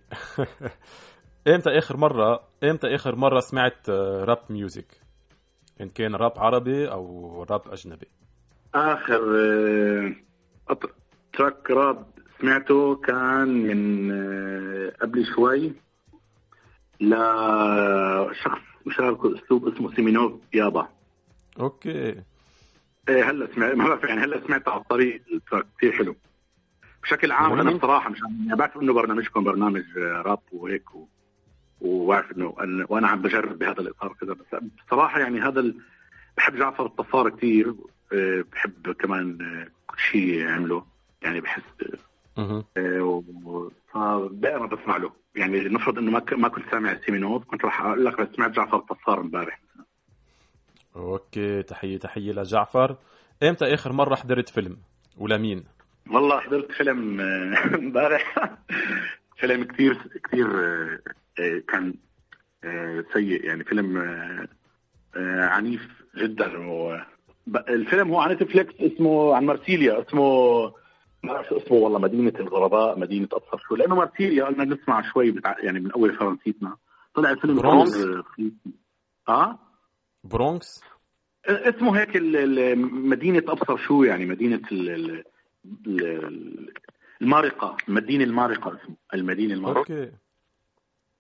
إمتى 1.56 1.70
آخر 1.78 1.98
مرة 1.98 2.44
إمتى 2.64 2.96
آخر 2.96 3.16
مرة 3.16 3.40
سمعت 3.40 3.90
آه، 3.90 4.24
rap 4.24 4.40
music 4.50 4.88
إن 5.82 5.90
كان 5.90 6.16
راب 6.16 6.34
عربي 6.40 6.92
أو 6.92 7.44
راب 7.50 7.62
أجنبي. 7.72 8.08
آخر 8.76 9.22
آه، 9.36 10.16
track 11.34 11.72
راب 11.72 12.06
سمعته 12.42 12.96
كان 12.96 13.48
من 13.48 14.12
آه، 14.12 14.94
قبل 15.02 15.26
شوي 15.36 15.74
لشخص 17.02 18.62
مشارك 18.86 19.20
اسلوب 19.26 19.68
اسمه 19.68 19.96
سيمينوف 19.96 20.34
يابا. 20.54 20.90
أوكي. 21.60 22.16
إيه 23.10 23.30
هلا 23.30 23.48
سمعت 23.56 23.74
ما 23.78 23.88
بعرف 23.88 24.04
يعني 24.04 24.22
هلا 24.22 24.48
سمعت 24.48 24.68
على 24.68 24.82
الطريق 24.82 25.22
ال 25.34 25.39
track 25.39 25.66
كثير 25.78 25.92
حلو. 25.92 26.16
بشكل 27.04 27.32
عام 27.32 27.60
أنا. 27.60 27.72
بصراحة 27.78 28.10
مشان 28.10 28.46
يعني 28.46 28.56
بعرف 28.60 28.78
إنه 28.78 28.94
برنامجكم 28.94 29.44
برنامج 29.44 29.84
آه، 29.98 30.22
راب 30.26 30.40
وهيك 30.52 30.96
و... 30.96 31.08
وبعرف 31.82 32.32
إنه 32.32 32.52
أن- 32.58 32.92
وأنا 32.92 33.08
عم 33.08 33.22
بجرب 33.22 33.60
بهذا 33.60 33.82
الإطار 33.82 34.14
كذا 34.22 34.34
بس 34.34 34.62
بصراحة 34.88 35.20
يعني 35.20 35.42
هذا 35.42 35.60
ال... 35.60 35.78
بحب 36.38 36.56
جعفر 36.56 36.86
الطفار 36.86 37.30
كثير 37.30 37.74
آه، 38.14 38.44
بحب 38.52 38.92
كمان 38.92 39.42
آه، 39.42 39.68
كل 39.88 39.98
شيء 40.12 40.48
عمله 40.48 40.86
يعني 41.22 41.42
بحس 41.42 41.62
فدائما 43.94 44.66
بسمع 44.66 44.98
له. 44.98 45.12
يعني 45.36 45.60
نفرض 45.60 45.98
إنه 45.98 46.12
ما 46.12 46.20
ك... 46.20 46.34
ما 46.34 46.48
كنت 46.48 46.66
سامع 46.72 46.98
سيمينوف 47.06 47.44
كنت 47.46 47.66
راح 47.66 47.82
أقول 47.82 48.06
لك 48.06 48.22
بس 48.22 48.28
سمعت 48.36 48.52
جعفر 48.52 48.78
الطفار 48.78 49.22
امبارح. 49.22 49.60
أوكي 50.96 51.64
تحيه 51.64 51.98
تحية 51.98 52.32
لجعفر. 52.32 52.96
إمتى 53.44 53.74
آخر 53.74 53.94
مرة 53.94 54.16
حضرت 54.16 54.50
فيلم؟ 54.50 54.78
ولمين 55.18 55.64
والله 56.12 56.40
حضرت 56.40 56.72
فيلم 56.72 57.20
آه، 57.22 57.76
امبارح. 57.76 58.56
فيلم 59.38 59.64
كثير 59.64 59.98
كثير 60.24 60.48
آه، 60.60 61.00
آه، 61.40 61.60
كان 61.68 61.94
سيء. 63.14 63.46
يعني 63.46 63.64
فيلم 63.64 63.98
عنيف 65.40 65.82
جدا. 66.18 66.58
و 66.68 66.98
الفيلم 67.70 68.10
هو 68.12 68.20
على 68.20 68.34
نتفليكس 68.34 68.74
اسمه 68.82 69.36
عن 69.36 69.46
مارسيليا. 69.46 70.02
اسمه 70.08 70.64
ما 71.24 71.34
بعرف 71.34 71.48
شو 71.50 71.58
اسمه 71.58 71.78
والله 71.78 72.00
مدينة 72.00 72.34
الغرباء 72.40 73.00
مدينة 73.00 73.28
أبصر 73.34 73.58
شو. 73.68 73.76
لأنه 73.76 73.96
مارسيليا 73.96 74.46
قلنا 74.46 74.64
نسمع 74.66 75.02
شوي 75.14 75.32
بتع... 75.32 75.56
يعني 75.60 75.80
من 75.80 75.92
أول 75.92 76.16
فرنسيتنا. 76.16 76.76
طلع 77.16 77.32
الفيلم 77.32 77.56
برونكس. 77.56 78.06
آه؟ 79.30 79.60
برونكس؟ 80.24 80.82
اسمه 81.46 82.00
هيك 82.00 82.10
مدينة 82.92 83.44
أبصر 83.48 83.78
شو 83.78 84.04
يعني 84.04 84.26
مدينة 84.26 84.62
ال- 84.72 85.24
ال- 85.66 86.26
ال- 86.26 86.74
المارقة 87.22 87.78
المدينة 87.90 88.24
المارقة 88.24 88.76
اسمه 88.76 88.96
المدينة 89.14 89.54
المارقة. 89.54 89.80
أوكي. 89.80 90.12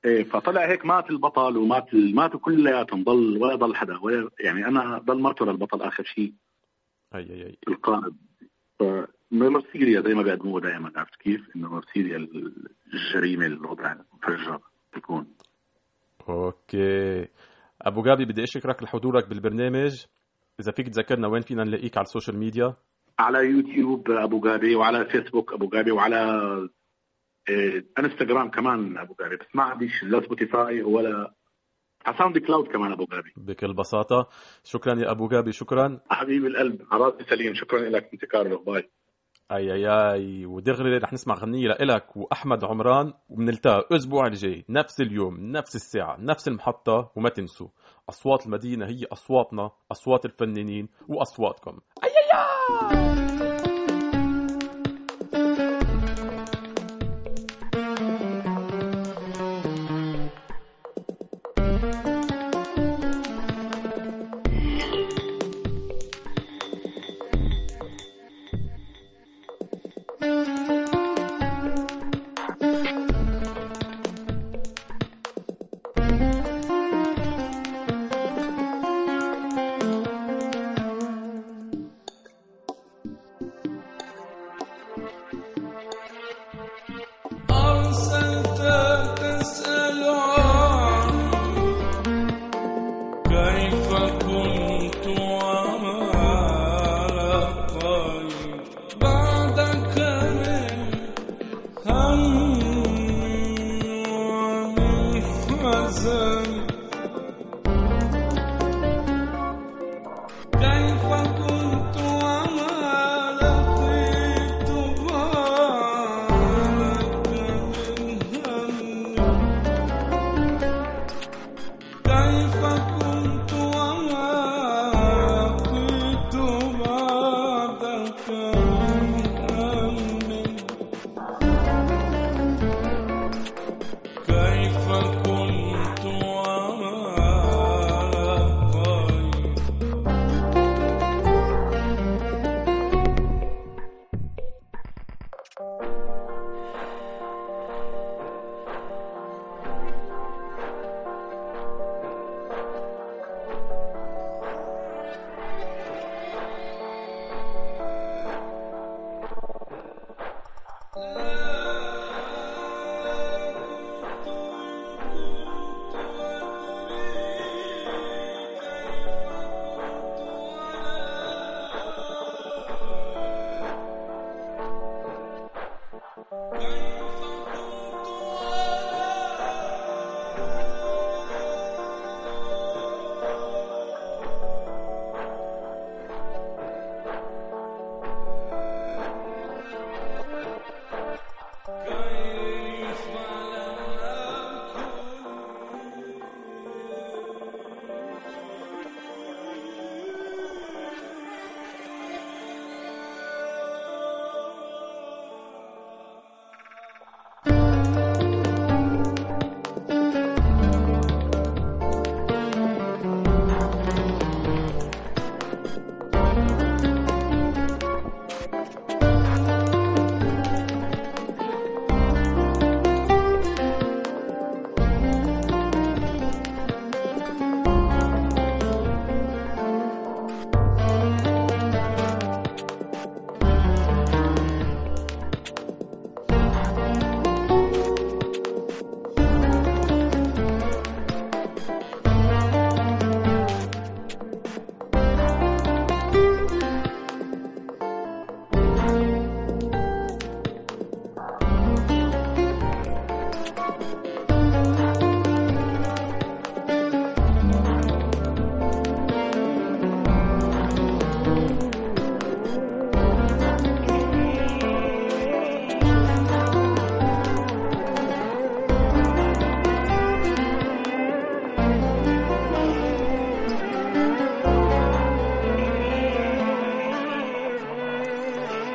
إيه 0.06 0.24
فطلع 0.24 0.66
هيك 0.66 0.86
مات 0.86 1.10
البطل 1.12 1.58
ومات 1.58 1.96
ماتوا 1.96 2.39
كلياتهم 2.39 3.04
ضل 3.04 3.38
ولا 3.38 3.56
ضل 3.56 3.76
حدا 3.76 3.98
ولا 4.02 4.30
يعني 4.39 4.66
أنا 4.68 4.98
ضل 4.98 5.20
مرته 5.20 5.46
للبطل 5.46 5.82
آخر 5.82 6.04
شيء. 6.04 6.34
أي 7.16 7.20
أي 7.20 7.46
أي. 7.46 7.58
القائد. 7.68 8.14
ف 8.80 8.84
مرسيليا 9.32 10.02
زي 10.02 10.14
ما 10.14 10.22
بيقدموها 10.22 10.62
دائما 10.62 10.91
عرفت 10.96 11.16
كيف؟ 11.16 11.56
إنه 11.56 11.70
مرسيليا 11.70 12.18
الجريمة 12.94 13.46
الوضع 13.46 13.91
المفجر 13.91 14.60
تكون 14.94 15.28
أوكي. 16.30 17.28
أبو 17.82 18.02
جابي 18.02 18.26
بدي 18.26 18.44
أشكرك 18.44 18.84
لحضورك 18.84 19.30
بالبرنامج. 19.30 20.06
إذا 20.60 20.72
فيك 20.72 20.88
تذكرنا 20.88 21.28
وين 21.28 21.41
فينا 21.41 21.64
نلاقيك 21.64 21.98
على 21.98 22.06
ال 22.05 22.10
social 22.10 22.38
media. 22.38 22.74
على 23.20 23.39
يوتيوب 23.39 24.11
أبو 24.11 24.39
جابي 24.39 24.76
وعلى 24.76 25.05
فيسبوك 25.05 25.53
أبو 25.53 25.68
جابي 25.68 25.91
وعلى 25.91 26.20
إيه 27.49 27.86
إنستغرام 27.99 28.51
كمان 28.51 28.97
أبو 28.97 29.16
جابي 29.20 29.36
بس 29.36 29.55
ما 29.55 29.64
عنديش 29.64 30.03
لا 30.03 30.22
Spotify 30.22 30.82
ولا 30.82 31.34
على 32.05 32.18
SoundCloud 32.18 32.68
كمان 32.68 32.91
أبو 32.91 33.05
جابي 33.05 33.34
بكل 33.38 33.74
بساطة. 33.74 34.30
شكرا 34.64 34.99
يا 34.99 35.11
أبو 35.11 35.28
جابي 35.28 35.51
شكرا. 35.51 35.99
حبيب 36.09 36.45
القلب 36.45 36.82
على 36.91 37.03
راسي 37.03 37.24
سليم. 37.24 37.53
شكرا 37.53 37.80
لك 37.80 38.09
أنت 38.14 38.26
كارلو. 38.26 38.64
باي. 38.64 38.89
أي 39.51 39.74
أي 39.74 39.88
أي. 39.88 40.45
ودغري 40.45 40.97
رح 40.97 41.14
نسمع 41.14 41.36
غنية 41.36 41.68
لإلك 41.68 42.18
وأحمد 42.18 42.64
عمران 42.64 43.14
وبنلتقى 43.30 43.88
الأسبوع 43.91 44.28
الجاي. 44.28 44.66
نفس 44.70 45.01
اليوم 45.01 45.38
نفس 45.39 45.76
الساعة 45.76 46.18
نفس 46.20 46.47
المحطة 46.47 47.11
وما 47.16 47.30
تنسوا. 47.30 47.68
أصوات 48.09 48.45
المدينة 48.45 48.86
هي 48.86 49.05
أصواتنا 49.11 49.72
أصوات 49.91 50.26
الفنانين 50.26 50.89
وأصواتكم. 51.07 51.80
أي. 52.03 52.12
اي, 52.34 53.43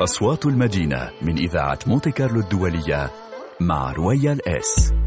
أصوات 0.08 0.46
المدينة 0.46 1.10
من 1.22 1.38
إذاعة 1.38 1.78
مونتي 1.86 2.10
كارلو 2.10 2.40
الدولية 2.40 3.10
مع 3.60 3.92
رويال 3.92 4.48
إس. 4.48 4.97